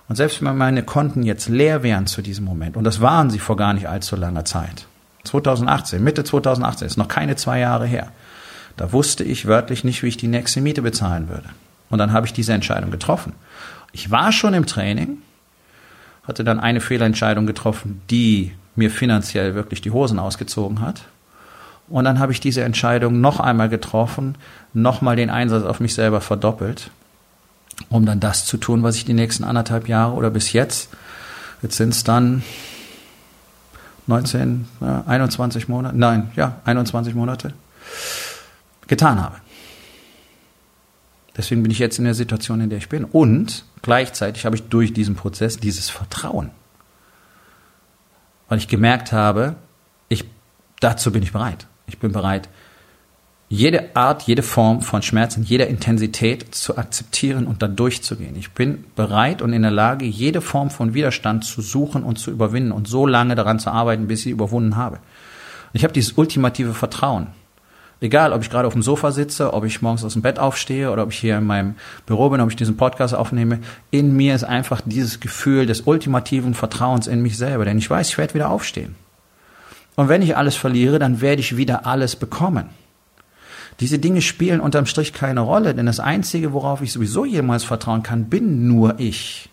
Und 0.08 0.16
selbst 0.16 0.42
wenn 0.42 0.56
meine 0.56 0.82
Konten 0.82 1.22
jetzt 1.22 1.48
leer 1.48 1.82
wären 1.82 2.06
zu 2.06 2.22
diesem 2.22 2.44
Moment, 2.44 2.76
und 2.76 2.84
das 2.84 3.00
waren 3.00 3.30
sie 3.30 3.38
vor 3.38 3.56
gar 3.56 3.74
nicht 3.74 3.88
allzu 3.88 4.16
langer 4.16 4.44
Zeit, 4.44 4.86
2018, 5.24 6.02
Mitte 6.02 6.22
2018, 6.22 6.86
ist 6.86 6.96
noch 6.96 7.08
keine 7.08 7.36
zwei 7.36 7.58
Jahre 7.58 7.86
her, 7.86 8.12
da 8.76 8.92
wusste 8.92 9.24
ich 9.24 9.46
wörtlich 9.46 9.84
nicht, 9.84 10.02
wie 10.02 10.08
ich 10.08 10.16
die 10.16 10.28
nächste 10.28 10.60
Miete 10.60 10.82
bezahlen 10.82 11.28
würde. 11.28 11.48
Und 11.90 11.98
dann 11.98 12.12
habe 12.12 12.26
ich 12.26 12.32
diese 12.32 12.52
Entscheidung 12.52 12.90
getroffen. 12.90 13.32
Ich 13.92 14.10
war 14.10 14.32
schon 14.32 14.54
im 14.54 14.66
Training, 14.66 15.18
hatte 16.24 16.44
dann 16.44 16.60
eine 16.60 16.80
Fehlentscheidung 16.80 17.46
getroffen, 17.46 18.02
die 18.10 18.52
mir 18.74 18.90
finanziell 18.90 19.54
wirklich 19.54 19.80
die 19.80 19.90
Hosen 19.90 20.18
ausgezogen 20.18 20.80
hat. 20.80 21.02
Und 21.88 22.04
dann 22.04 22.18
habe 22.18 22.32
ich 22.32 22.40
diese 22.40 22.62
Entscheidung 22.62 23.20
noch 23.20 23.40
einmal 23.40 23.68
getroffen, 23.68 24.36
nochmal 24.74 25.16
den 25.16 25.30
Einsatz 25.30 25.64
auf 25.64 25.80
mich 25.80 25.94
selber 25.94 26.20
verdoppelt 26.20 26.90
um 27.88 28.06
dann 28.06 28.20
das 28.20 28.44
zu 28.44 28.56
tun, 28.56 28.82
was 28.82 28.96
ich 28.96 29.04
die 29.04 29.14
nächsten 29.14 29.44
anderthalb 29.44 29.88
Jahre 29.88 30.14
oder 30.14 30.30
bis 30.30 30.52
jetzt, 30.52 30.88
jetzt 31.62 31.76
sind 31.76 31.90
es 31.90 32.04
dann 32.04 32.42
19, 34.06 34.66
ja, 34.80 35.04
21 35.06 35.68
Monate, 35.68 35.96
nein, 35.96 36.30
ja, 36.36 36.60
21 36.64 37.14
Monate, 37.14 37.52
getan 38.86 39.20
habe. 39.20 39.36
Deswegen 41.36 41.62
bin 41.62 41.70
ich 41.70 41.78
jetzt 41.78 41.98
in 41.98 42.04
der 42.04 42.14
Situation, 42.14 42.60
in 42.60 42.70
der 42.70 42.78
ich 42.78 42.88
bin. 42.88 43.04
Und 43.04 43.64
gleichzeitig 43.82 44.46
habe 44.46 44.56
ich 44.56 44.62
durch 44.68 44.94
diesen 44.94 45.16
Prozess 45.16 45.58
dieses 45.58 45.90
Vertrauen. 45.90 46.50
Weil 48.48 48.58
ich 48.58 48.68
gemerkt 48.68 49.12
habe, 49.12 49.56
ich, 50.08 50.24
dazu 50.80 51.12
bin 51.12 51.22
ich 51.22 51.32
bereit. 51.32 51.66
Ich 51.86 51.98
bin 51.98 52.12
bereit, 52.12 52.48
jede 53.48 53.94
Art, 53.94 54.22
jede 54.22 54.42
Form 54.42 54.82
von 54.82 55.02
Schmerz 55.02 55.36
in 55.36 55.44
jeder 55.44 55.68
Intensität 55.68 56.54
zu 56.54 56.76
akzeptieren 56.76 57.46
und 57.46 57.62
da 57.62 57.68
durchzugehen. 57.68 58.34
Ich 58.36 58.50
bin 58.52 58.84
bereit 58.96 59.40
und 59.40 59.52
in 59.52 59.62
der 59.62 59.70
Lage, 59.70 60.04
jede 60.04 60.40
Form 60.40 60.70
von 60.70 60.94
Widerstand 60.94 61.44
zu 61.44 61.62
suchen 61.62 62.02
und 62.02 62.18
zu 62.18 62.32
überwinden 62.32 62.72
und 62.72 62.88
so 62.88 63.06
lange 63.06 63.36
daran 63.36 63.60
zu 63.60 63.70
arbeiten, 63.70 64.08
bis 64.08 64.20
ich 64.20 64.24
sie 64.24 64.30
überwunden 64.30 64.76
habe. 64.76 64.98
ich 65.72 65.84
habe 65.84 65.92
dieses 65.92 66.12
ultimative 66.12 66.74
Vertrauen. 66.74 67.28
Egal, 68.00 68.32
ob 68.32 68.42
ich 68.42 68.50
gerade 68.50 68.66
auf 68.66 68.74
dem 68.74 68.82
Sofa 68.82 69.10
sitze, 69.10 69.54
ob 69.54 69.64
ich 69.64 69.80
morgens 69.80 70.04
aus 70.04 70.12
dem 70.12 70.22
Bett 70.22 70.38
aufstehe 70.38 70.90
oder 70.90 71.04
ob 71.04 71.12
ich 71.12 71.18
hier 71.18 71.38
in 71.38 71.46
meinem 71.46 71.76
Büro 72.04 72.28
bin, 72.28 72.40
ob 72.42 72.50
ich 72.50 72.56
diesen 72.56 72.76
Podcast 72.76 73.14
aufnehme, 73.14 73.60
in 73.90 74.14
mir 74.14 74.34
ist 74.34 74.44
einfach 74.44 74.82
dieses 74.84 75.20
Gefühl 75.20 75.64
des 75.64 75.82
ultimativen 75.82 76.52
Vertrauens 76.52 77.06
in 77.06 77.22
mich 77.22 77.38
selber, 77.38 77.64
denn 77.64 77.78
ich 77.78 77.88
weiß, 77.88 78.08
ich 78.08 78.18
werde 78.18 78.34
wieder 78.34 78.50
aufstehen. 78.50 78.96
Und 79.94 80.10
wenn 80.10 80.20
ich 80.20 80.36
alles 80.36 80.56
verliere, 80.56 80.98
dann 80.98 81.22
werde 81.22 81.40
ich 81.40 81.56
wieder 81.56 81.86
alles 81.86 82.16
bekommen. 82.16 82.68
Diese 83.80 83.98
Dinge 83.98 84.22
spielen 84.22 84.60
unterm 84.60 84.86
Strich 84.86 85.12
keine 85.12 85.40
Rolle, 85.40 85.74
denn 85.74 85.86
das 85.86 86.00
Einzige, 86.00 86.52
worauf 86.52 86.80
ich 86.80 86.92
sowieso 86.92 87.24
jemals 87.24 87.64
vertrauen 87.64 88.02
kann, 88.02 88.26
bin 88.26 88.66
nur 88.68 88.98
ich. 88.98 89.50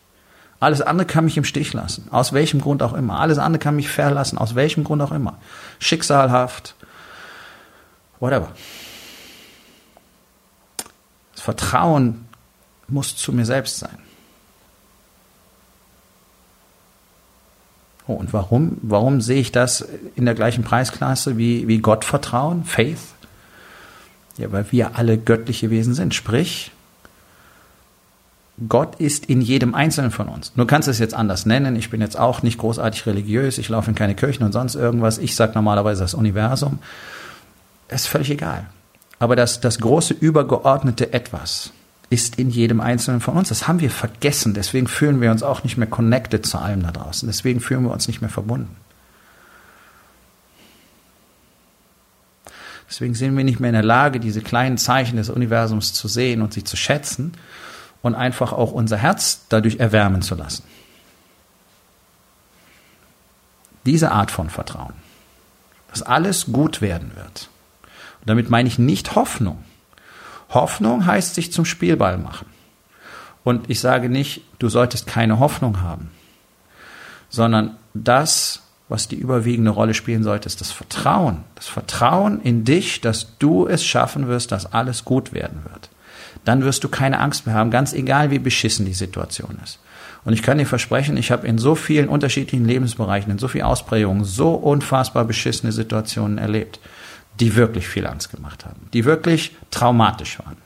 Alles 0.62 0.82
andere 0.82 1.06
kann 1.06 1.26
mich 1.26 1.36
im 1.36 1.44
Stich 1.44 1.74
lassen, 1.74 2.08
aus 2.10 2.32
welchem 2.32 2.62
Grund 2.62 2.84
auch 2.84 2.94
immer. 2.94 3.20
Alles 3.20 3.38
andere 3.38 3.60
kann 3.60 3.76
mich 3.76 3.90
verlassen, 3.90 4.38
aus 4.38 4.56
welchem 4.56 4.86
Grund 4.86 5.02
auch 5.02 5.12
immer. 5.12 5.38
Schicksalhaft, 5.80 6.76
whatever. 8.22 8.48
Das 11.34 11.42
Vertrauen 11.42 12.26
muss 12.88 13.18
zu 13.18 13.34
mir 13.34 13.46
selbst 13.46 13.80
sein. 13.80 13.98
Oh, 18.08 18.14
und 18.14 18.32
warum? 18.32 18.78
Warum 18.82 19.20
sehe 19.20 19.42
ich 19.42 19.52
das 19.52 19.86
in 20.16 20.24
der 20.24 20.34
gleichen 20.34 20.64
Preisklasse 20.64 21.38
wie, 21.38 21.68
wie 21.68 21.80
Gottvertrauen, 21.80 22.64
Faith? 22.64 23.13
Ja, 24.38 24.52
weil 24.52 24.72
wir 24.72 24.98
alle 24.98 25.18
göttliche 25.18 25.70
Wesen 25.70 25.94
sind. 25.94 26.14
Sprich, 26.16 26.72
Gott 28.68 28.96
ist 28.96 29.26
in 29.26 29.42
jedem 29.42 29.74
Einzelnen 29.74 30.12
von 30.12 30.28
uns. 30.28 30.54
Du 30.56 30.66
kannst 30.66 30.88
es 30.88 31.00
jetzt 31.00 31.14
anders 31.14 31.46
nennen. 31.46 31.76
Ich 31.76 31.90
bin 31.90 32.02
jetzt 32.02 32.18
auch 32.18 32.44
nicht 32.44 32.58
großartig 32.58 33.06
religiös. 33.06 33.58
Ich 33.58 33.70
laufe 33.70 33.90
in 33.90 33.96
keine 33.96 34.16
Kirchen 34.16 34.44
und 34.44 34.52
sonst 34.52 34.76
irgendwas. 34.76 35.18
Ich 35.18 35.36
sage 35.36 35.54
normalerweise 35.56 36.02
das 36.02 36.14
Universum. 36.14 36.80
ist 37.90 38.08
völlig 38.08 38.30
egal. 38.30 38.68
Aber 39.20 39.36
das, 39.36 39.60
das 39.62 39.80
große 39.80 40.14
übergeordnete 40.14 41.14
Etwas 41.14 41.72
ist 42.10 42.38
in 42.38 42.50
jedem 42.52 42.80
Einzelnen 42.80 43.22
von 43.22 43.36
uns. 43.36 43.50
Das 43.50 43.68
haben 43.68 43.80
wir 43.80 43.90
vergessen. 43.90 44.54
Deswegen 44.54 44.88
fühlen 44.88 45.20
wir 45.20 45.32
uns 45.32 45.42
auch 45.42 45.64
nicht 45.64 45.78
mehr 45.78 45.88
connected 45.88 46.46
zu 46.46 46.60
allem 46.60 46.84
da 46.84 46.92
draußen. 46.92 47.28
Deswegen 47.28 47.60
fühlen 47.60 47.84
wir 47.84 47.92
uns 47.92 48.08
nicht 48.08 48.22
mehr 48.22 48.30
verbunden. 48.30 48.76
Deswegen 52.94 53.16
sind 53.16 53.36
wir 53.36 53.44
nicht 53.44 53.60
mehr 53.60 53.72
in 53.72 53.74
der 53.74 53.82
Lage, 53.82 54.20
diese 54.20 54.42
kleinen 54.42 54.78
Zeichen 54.78 55.18
des 55.18 55.32
Universums 55.32 55.94
zu 55.94 56.08
sehen 56.08 56.44
und 56.44 56.54
sie 56.54 56.64
zu 56.64 56.78
schätzen 56.78 57.34
und 58.04 58.14
einfach 58.14 58.54
auch 58.54 58.72
unser 58.72 58.98
Herz 58.98 59.48
dadurch 59.50 59.78
erwärmen 59.78 60.22
zu 60.22 60.36
lassen. 60.36 60.62
Diese 63.88 64.12
Art 64.12 64.30
von 64.30 64.52
Vertrauen, 64.52 64.94
dass 65.90 66.04
alles 66.04 66.52
gut 66.52 66.82
werden 66.82 67.16
wird. 67.16 67.50
Und 68.22 68.30
damit 68.30 68.52
meine 68.52 68.68
ich 68.68 68.78
nicht 68.78 69.16
Hoffnung. 69.16 69.64
Hoffnung 70.50 71.08
heißt 71.08 71.34
sich 71.34 71.52
zum 71.52 71.66
Spielball 71.66 72.20
machen. 72.20 72.46
Und 73.44 73.72
ich 73.72 73.80
sage 73.80 74.08
nicht, 74.08 74.44
du 74.60 74.70
solltest 74.70 75.08
keine 75.08 75.40
Hoffnung 75.40 75.82
haben, 75.82 76.12
sondern 77.30 77.76
das, 77.96 78.62
was 78.94 79.08
die 79.08 79.16
überwiegende 79.16 79.72
Rolle 79.72 79.96
spielen 79.96 80.22
sollte, 80.22 80.46
ist 80.46 80.62
das 80.62 80.72
Vertrauen. 80.72 81.44
Das 81.56 81.66
Vertrauen 81.66 82.40
in 82.42 82.64
dich, 82.64 83.02
dass 83.02 83.40
du 83.40 83.66
es 83.66 83.84
schaffen 83.84 84.28
wirst, 84.28 84.52
dass 84.52 84.72
alles 84.72 85.04
gut 85.04 85.34
werden 85.34 85.64
wird. 85.64 85.90
Dann 86.46 86.64
wirst 86.64 86.84
du 86.84 86.90
keine 86.90 87.20
Angst 87.20 87.48
mehr 87.48 87.56
haben, 87.56 87.72
ganz 87.72 87.94
egal 87.94 88.30
wie 88.30 88.38
beschissen 88.38 88.86
die 88.86 88.94
Situation 88.94 89.58
ist. 89.64 89.80
Und 90.26 90.34
ich 90.34 90.44
kann 90.44 90.60
dir 90.60 90.68
versprechen, 90.68 91.18
ich 91.18 91.32
habe 91.32 91.48
in 91.48 91.58
so 91.58 91.74
vielen 91.74 92.08
unterschiedlichen 92.08 92.66
Lebensbereichen, 92.66 93.32
in 93.32 93.40
so 93.40 93.48
vielen 93.48 93.66
Ausprägungen 93.66 94.26
so 94.26 94.54
unfassbar 94.54 95.26
beschissene 95.26 95.72
Situationen 95.72 96.38
erlebt, 96.38 96.80
die 97.40 97.56
wirklich 97.56 97.88
viel 97.88 98.06
Angst 98.06 98.30
gemacht 98.30 98.64
haben, 98.64 98.90
die 98.94 99.06
wirklich 99.06 99.56
traumatisch 99.72 100.38
waren. 100.38 100.58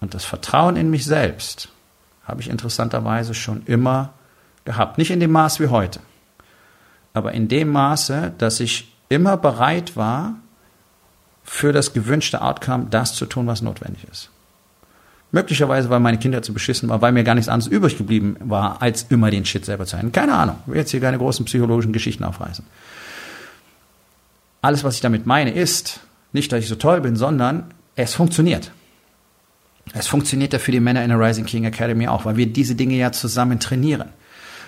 Und 0.00 0.14
das 0.14 0.24
Vertrauen 0.24 0.76
in 0.76 0.88
mich 0.88 1.04
selbst 1.04 1.68
habe 2.24 2.40
ich 2.40 2.48
interessanterweise 2.48 3.34
schon 3.34 3.66
immer 3.66 4.14
gehabt. 4.66 4.98
Nicht 4.98 5.10
in 5.10 5.20
dem 5.20 5.32
Maß 5.32 5.60
wie 5.60 5.68
heute, 5.68 6.00
aber 7.14 7.32
in 7.32 7.48
dem 7.48 7.70
Maße, 7.72 8.34
dass 8.36 8.60
ich 8.60 8.92
immer 9.08 9.38
bereit 9.38 9.96
war, 9.96 10.34
für 11.42 11.72
das 11.72 11.92
gewünschte 11.92 12.42
Outcome 12.42 12.88
das 12.90 13.14
zu 13.14 13.24
tun, 13.24 13.46
was 13.46 13.62
notwendig 13.62 14.04
ist. 14.10 14.30
Möglicherweise, 15.32 15.90
weil 15.90 16.00
meine 16.00 16.18
Kinder 16.18 16.42
zu 16.42 16.52
beschissen 16.52 16.88
war, 16.88 17.02
weil 17.02 17.12
mir 17.12 17.24
gar 17.24 17.34
nichts 17.34 17.48
anderes 17.48 17.72
übrig 17.72 17.96
geblieben 17.96 18.36
war, 18.40 18.82
als 18.82 19.06
immer 19.08 19.30
den 19.30 19.44
Shit 19.44 19.64
selber 19.64 19.86
zu 19.86 19.96
halten. 19.96 20.12
Keine 20.12 20.34
Ahnung. 20.34 20.56
Ich 20.66 20.72
will 20.72 20.78
jetzt 20.78 20.90
hier 20.90 21.00
keine 21.00 21.18
großen 21.18 21.44
psychologischen 21.46 21.92
Geschichten 21.92 22.24
aufreißen. 22.24 22.64
Alles, 24.62 24.82
was 24.82 24.96
ich 24.96 25.00
damit 25.00 25.26
meine, 25.26 25.52
ist, 25.52 26.00
nicht, 26.32 26.50
dass 26.52 26.60
ich 26.60 26.68
so 26.68 26.74
toll 26.74 27.00
bin, 27.00 27.16
sondern 27.16 27.72
es 27.94 28.14
funktioniert. 28.14 28.72
Es 29.92 30.06
funktioniert 30.06 30.52
ja 30.52 30.58
für 30.58 30.72
die 30.72 30.80
Männer 30.80 31.02
in 31.02 31.10
der 31.10 31.20
Rising 31.20 31.44
King 31.44 31.64
Academy 31.64 32.08
auch, 32.08 32.24
weil 32.24 32.36
wir 32.36 32.46
diese 32.46 32.74
Dinge 32.74 32.94
ja 32.94 33.12
zusammen 33.12 33.60
trainieren. 33.60 34.08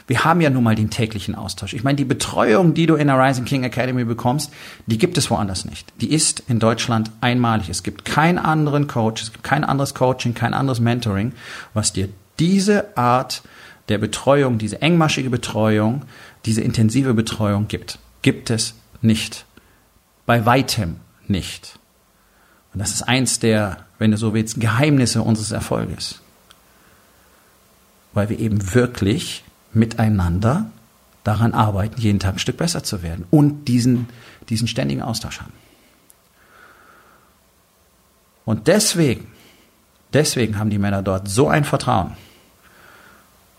Wir 0.08 0.24
haben 0.24 0.40
ja 0.40 0.48
nun 0.48 0.64
mal 0.64 0.74
den 0.74 0.88
täglichen 0.88 1.34
Austausch. 1.34 1.74
Ich 1.74 1.84
meine, 1.84 1.96
die 1.96 2.06
Betreuung, 2.06 2.72
die 2.72 2.86
du 2.86 2.94
in 2.94 3.08
der 3.08 3.18
Rising 3.18 3.44
King 3.44 3.62
Academy 3.62 4.04
bekommst, 4.04 4.50
die 4.86 4.96
gibt 4.96 5.18
es 5.18 5.30
woanders 5.30 5.66
nicht. 5.66 5.92
Die 6.00 6.10
ist 6.12 6.42
in 6.48 6.58
Deutschland 6.58 7.10
einmalig. 7.20 7.68
Es 7.68 7.82
gibt 7.82 8.06
keinen 8.06 8.38
anderen 8.38 8.86
Coach, 8.86 9.22
es 9.22 9.32
gibt 9.32 9.44
kein 9.44 9.64
anderes 9.64 9.94
Coaching, 9.94 10.32
kein 10.32 10.54
anderes 10.54 10.80
Mentoring, 10.80 11.32
was 11.74 11.92
dir 11.92 12.08
diese 12.38 12.96
Art 12.96 13.42
der 13.90 13.98
Betreuung, 13.98 14.56
diese 14.56 14.80
engmaschige 14.80 15.28
Betreuung, 15.28 16.06
diese 16.46 16.62
intensive 16.62 17.12
Betreuung 17.12 17.68
gibt. 17.68 17.98
Gibt 18.22 18.48
es 18.48 18.74
nicht. 19.02 19.44
Bei 20.24 20.46
weitem 20.46 20.96
nicht. 21.26 21.78
Und 22.72 22.80
das 22.80 22.92
ist 22.92 23.02
eins 23.02 23.40
der, 23.40 23.84
wenn 23.98 24.10
du 24.10 24.16
so 24.16 24.32
willst, 24.32 24.58
Geheimnisse 24.58 25.20
unseres 25.20 25.50
Erfolges. 25.50 26.20
Weil 28.14 28.30
wir 28.30 28.38
eben 28.38 28.74
wirklich 28.74 29.44
miteinander 29.72 30.70
daran 31.24 31.52
arbeiten, 31.52 32.00
jeden 32.00 32.18
Tag 32.18 32.34
ein 32.34 32.38
Stück 32.38 32.56
besser 32.56 32.82
zu 32.82 33.02
werden 33.02 33.26
und 33.30 33.66
diesen, 33.66 34.08
diesen 34.48 34.68
ständigen 34.68 35.02
Austausch 35.02 35.40
haben. 35.40 35.52
Und 38.44 38.66
deswegen, 38.66 39.26
deswegen 40.14 40.58
haben 40.58 40.70
die 40.70 40.78
Männer 40.78 41.02
dort 41.02 41.28
so 41.28 41.48
ein 41.48 41.64
Vertrauen. 41.64 42.12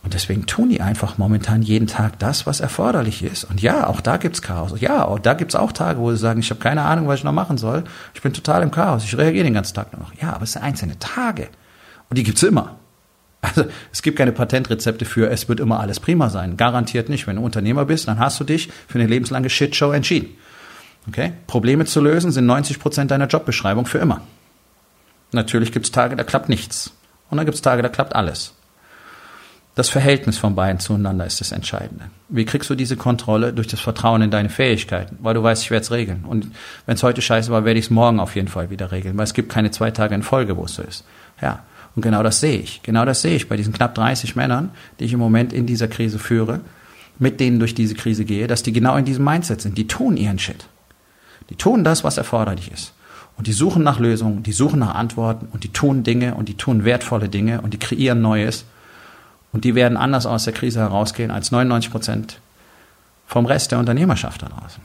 Und 0.01 0.13
deswegen 0.13 0.47
tun 0.47 0.69
die 0.69 0.81
einfach 0.81 1.17
momentan 1.19 1.61
jeden 1.61 1.85
Tag 1.85 2.17
das, 2.17 2.47
was 2.47 2.61
erforderlich 2.61 3.21
ist. 3.21 3.43
Und 3.43 3.61
ja, 3.61 3.85
auch 3.85 4.01
da 4.01 4.17
gibt's 4.17 4.41
Chaos. 4.41 4.73
Ja, 4.79 5.05
auch 5.05 5.19
da 5.19 5.33
gibt's 5.35 5.55
auch 5.55 5.73
Tage, 5.73 5.99
wo 5.99 6.09
sie 6.09 6.17
sagen, 6.17 6.39
ich 6.39 6.49
habe 6.49 6.59
keine 6.59 6.83
Ahnung, 6.83 7.07
was 7.07 7.19
ich 7.19 7.23
noch 7.23 7.33
machen 7.33 7.57
soll. 7.59 7.83
Ich 8.15 8.21
bin 8.21 8.33
total 8.33 8.63
im 8.63 8.71
Chaos. 8.71 9.03
Ich 9.03 9.15
reagiere 9.15 9.43
den 9.43 9.53
ganzen 9.53 9.75
Tag 9.75 9.91
nur 9.93 10.01
noch. 10.01 10.13
Ja, 10.19 10.33
aber 10.33 10.43
es 10.43 10.53
sind 10.53 10.63
einzelne 10.63 10.97
Tage. 10.97 11.49
Und 12.09 12.17
die 12.17 12.23
gibt's 12.23 12.41
immer. 12.41 12.78
Also 13.41 13.65
es 13.93 14.01
gibt 14.01 14.17
keine 14.17 14.33
Patentrezepte 14.33 15.05
für, 15.05 15.29
es 15.29 15.47
wird 15.47 15.61
immer 15.61 15.79
alles 15.79 15.99
prima 15.99 16.29
sein. 16.29 16.57
Garantiert 16.57 17.07
nicht. 17.07 17.25
Wenn 17.25 17.37
du 17.37 17.41
Unternehmer 17.41 17.85
bist, 17.85 18.07
dann 18.07 18.19
hast 18.19 18.39
du 18.39 18.43
dich 18.43 18.69
für 18.87 18.99
eine 18.99 19.07
lebenslange 19.07 19.49
Shitshow 19.49 19.91
entschieden. 19.91 20.35
Okay? 21.07 21.33
Probleme 21.47 21.85
zu 21.85 22.01
lösen 22.01 22.31
sind 22.31 22.45
90 22.45 22.79
Prozent 22.79 23.11
deiner 23.11 23.27
Jobbeschreibung 23.27 23.85
für 23.85 23.99
immer. 23.99 24.21
Natürlich 25.31 25.71
gibt 25.71 25.85
es 25.85 25.91
Tage, 25.91 26.15
da 26.15 26.23
klappt 26.23 26.49
nichts. 26.49 26.91
Und 27.29 27.37
dann 27.37 27.45
gibt 27.45 27.55
es 27.55 27.61
Tage, 27.61 27.81
da 27.81 27.89
klappt 27.89 28.15
alles. 28.15 28.53
Das 29.75 29.87
Verhältnis 29.87 30.37
von 30.37 30.55
beiden 30.55 30.79
zueinander 30.79 31.25
ist 31.25 31.39
das 31.39 31.53
Entscheidende. 31.53 32.05
Wie 32.27 32.43
kriegst 32.43 32.69
du 32.69 32.75
diese 32.75 32.97
Kontrolle? 32.97 33.53
Durch 33.53 33.67
das 33.67 33.79
Vertrauen 33.79 34.21
in 34.21 34.31
deine 34.31 34.49
Fähigkeiten, 34.49 35.17
weil 35.21 35.35
du 35.35 35.43
weißt, 35.43 35.63
ich 35.63 35.71
werde 35.71 35.83
es 35.83 35.91
regeln. 35.91 36.25
Und 36.25 36.51
wenn 36.85 36.95
es 36.95 37.03
heute 37.03 37.21
scheiße 37.21 37.51
war, 37.51 37.63
werde 37.63 37.79
ich 37.79 37.85
es 37.85 37.91
morgen 37.91 38.19
auf 38.19 38.35
jeden 38.35 38.49
Fall 38.49 38.71
wieder 38.71 38.91
regeln, 38.91 39.17
weil 39.17 39.23
es 39.23 39.33
gibt 39.33 39.49
keine 39.49 39.71
zwei 39.71 39.91
Tage 39.91 40.15
in 40.15 40.23
Folge, 40.23 40.57
wo 40.57 40.65
es 40.65 40.75
so 40.75 40.81
ist. 40.81 41.05
Ja. 41.41 41.63
Und 41.99 42.03
genau 42.03 42.23
das 42.23 42.39
sehe 42.39 42.59
ich. 42.59 42.81
Genau 42.81 43.03
das 43.03 43.21
sehe 43.21 43.35
ich 43.35 43.49
bei 43.49 43.57
diesen 43.57 43.73
knapp 43.73 43.93
30 43.93 44.37
Männern, 44.37 44.71
die 44.97 45.03
ich 45.03 45.11
im 45.11 45.19
Moment 45.19 45.51
in 45.51 45.65
dieser 45.65 45.89
Krise 45.89 46.17
führe, 46.17 46.61
mit 47.17 47.41
denen 47.41 47.59
durch 47.59 47.75
diese 47.75 47.93
Krise 47.93 48.23
gehe, 48.23 48.47
dass 48.47 48.63
die 48.63 48.71
genau 48.71 48.95
in 48.95 49.03
diesem 49.03 49.25
Mindset 49.25 49.59
sind. 49.59 49.77
Die 49.77 49.85
tun 49.85 50.15
ihren 50.15 50.39
Shit. 50.39 50.69
Die 51.49 51.55
tun 51.55 51.83
das, 51.83 52.05
was 52.05 52.17
erforderlich 52.17 52.71
ist. 52.71 52.93
Und 53.35 53.47
die 53.47 53.51
suchen 53.51 53.83
nach 53.83 53.99
Lösungen, 53.99 54.43
die 54.43 54.53
suchen 54.53 54.79
nach 54.79 54.95
Antworten 54.95 55.49
und 55.51 55.65
die 55.65 55.73
tun 55.73 56.03
Dinge 56.03 56.35
und 56.35 56.47
die 56.47 56.55
tun 56.55 56.85
wertvolle 56.85 57.27
Dinge 57.27 57.59
und 57.59 57.73
die 57.73 57.79
kreieren 57.79 58.21
Neues. 58.21 58.63
Und 59.51 59.65
die 59.65 59.75
werden 59.75 59.97
anders 59.97 60.25
aus 60.25 60.45
der 60.45 60.53
Krise 60.53 60.79
herausgehen 60.79 61.31
als 61.31 61.51
99 61.51 61.91
Prozent 61.91 62.39
vom 63.25 63.45
Rest 63.45 63.73
der 63.73 63.79
Unternehmerschaft 63.79 64.41
da 64.41 64.47
draußen. 64.47 64.81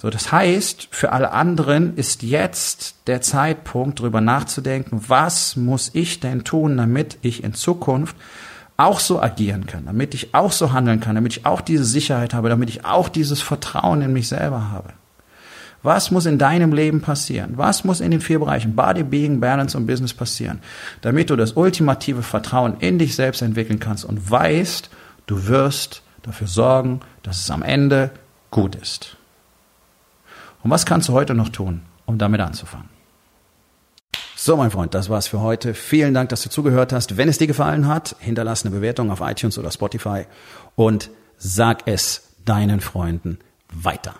So, 0.00 0.10
das 0.10 0.30
heißt, 0.30 0.88
für 0.92 1.10
alle 1.10 1.32
anderen 1.32 1.96
ist 1.96 2.22
jetzt 2.22 2.94
der 3.08 3.20
Zeitpunkt, 3.20 3.98
darüber 3.98 4.20
nachzudenken, 4.20 5.02
was 5.08 5.56
muss 5.56 5.90
ich 5.92 6.20
denn 6.20 6.44
tun, 6.44 6.76
damit 6.76 7.18
ich 7.22 7.42
in 7.42 7.52
Zukunft 7.52 8.14
auch 8.76 9.00
so 9.00 9.20
agieren 9.20 9.66
kann, 9.66 9.86
damit 9.86 10.14
ich 10.14 10.36
auch 10.36 10.52
so 10.52 10.72
handeln 10.72 11.00
kann, 11.00 11.16
damit 11.16 11.36
ich 11.36 11.46
auch 11.46 11.60
diese 11.60 11.84
Sicherheit 11.84 12.32
habe, 12.32 12.48
damit 12.48 12.70
ich 12.70 12.84
auch 12.84 13.08
dieses 13.08 13.42
Vertrauen 13.42 14.00
in 14.00 14.12
mich 14.12 14.28
selber 14.28 14.70
habe. 14.70 14.90
Was 15.82 16.12
muss 16.12 16.26
in 16.26 16.38
deinem 16.38 16.72
Leben 16.72 17.00
passieren? 17.00 17.54
Was 17.56 17.82
muss 17.82 18.00
in 18.00 18.12
den 18.12 18.20
vier 18.20 18.38
Bereichen 18.38 18.76
Body, 18.76 19.02
Being, 19.02 19.40
Balance 19.40 19.76
und 19.76 19.86
Business 19.86 20.14
passieren, 20.14 20.60
damit 21.00 21.30
du 21.30 21.34
das 21.34 21.52
ultimative 21.52 22.22
Vertrauen 22.22 22.76
in 22.78 23.00
dich 23.00 23.16
selbst 23.16 23.42
entwickeln 23.42 23.80
kannst 23.80 24.04
und 24.04 24.30
weißt, 24.30 24.90
du 25.26 25.48
wirst 25.48 26.02
dafür 26.22 26.46
sorgen, 26.46 27.00
dass 27.24 27.40
es 27.40 27.50
am 27.50 27.62
Ende 27.62 28.12
gut 28.52 28.76
ist. 28.76 29.17
Und 30.62 30.70
was 30.70 30.86
kannst 30.86 31.08
du 31.08 31.12
heute 31.12 31.34
noch 31.34 31.48
tun, 31.48 31.82
um 32.06 32.18
damit 32.18 32.40
anzufangen? 32.40 32.88
So, 34.36 34.56
mein 34.56 34.70
Freund, 34.70 34.94
das 34.94 35.10
war's 35.10 35.26
für 35.26 35.40
heute. 35.40 35.74
Vielen 35.74 36.14
Dank, 36.14 36.28
dass 36.28 36.42
du 36.42 36.48
zugehört 36.48 36.92
hast. 36.92 37.16
Wenn 37.16 37.28
es 37.28 37.38
dir 37.38 37.48
gefallen 37.48 37.88
hat, 37.88 38.14
hinterlass 38.20 38.64
eine 38.64 38.74
Bewertung 38.74 39.10
auf 39.10 39.20
iTunes 39.20 39.58
oder 39.58 39.70
Spotify 39.70 40.26
und 40.76 41.10
sag 41.36 41.82
es 41.86 42.34
deinen 42.44 42.80
Freunden 42.80 43.38
weiter. 43.72 44.14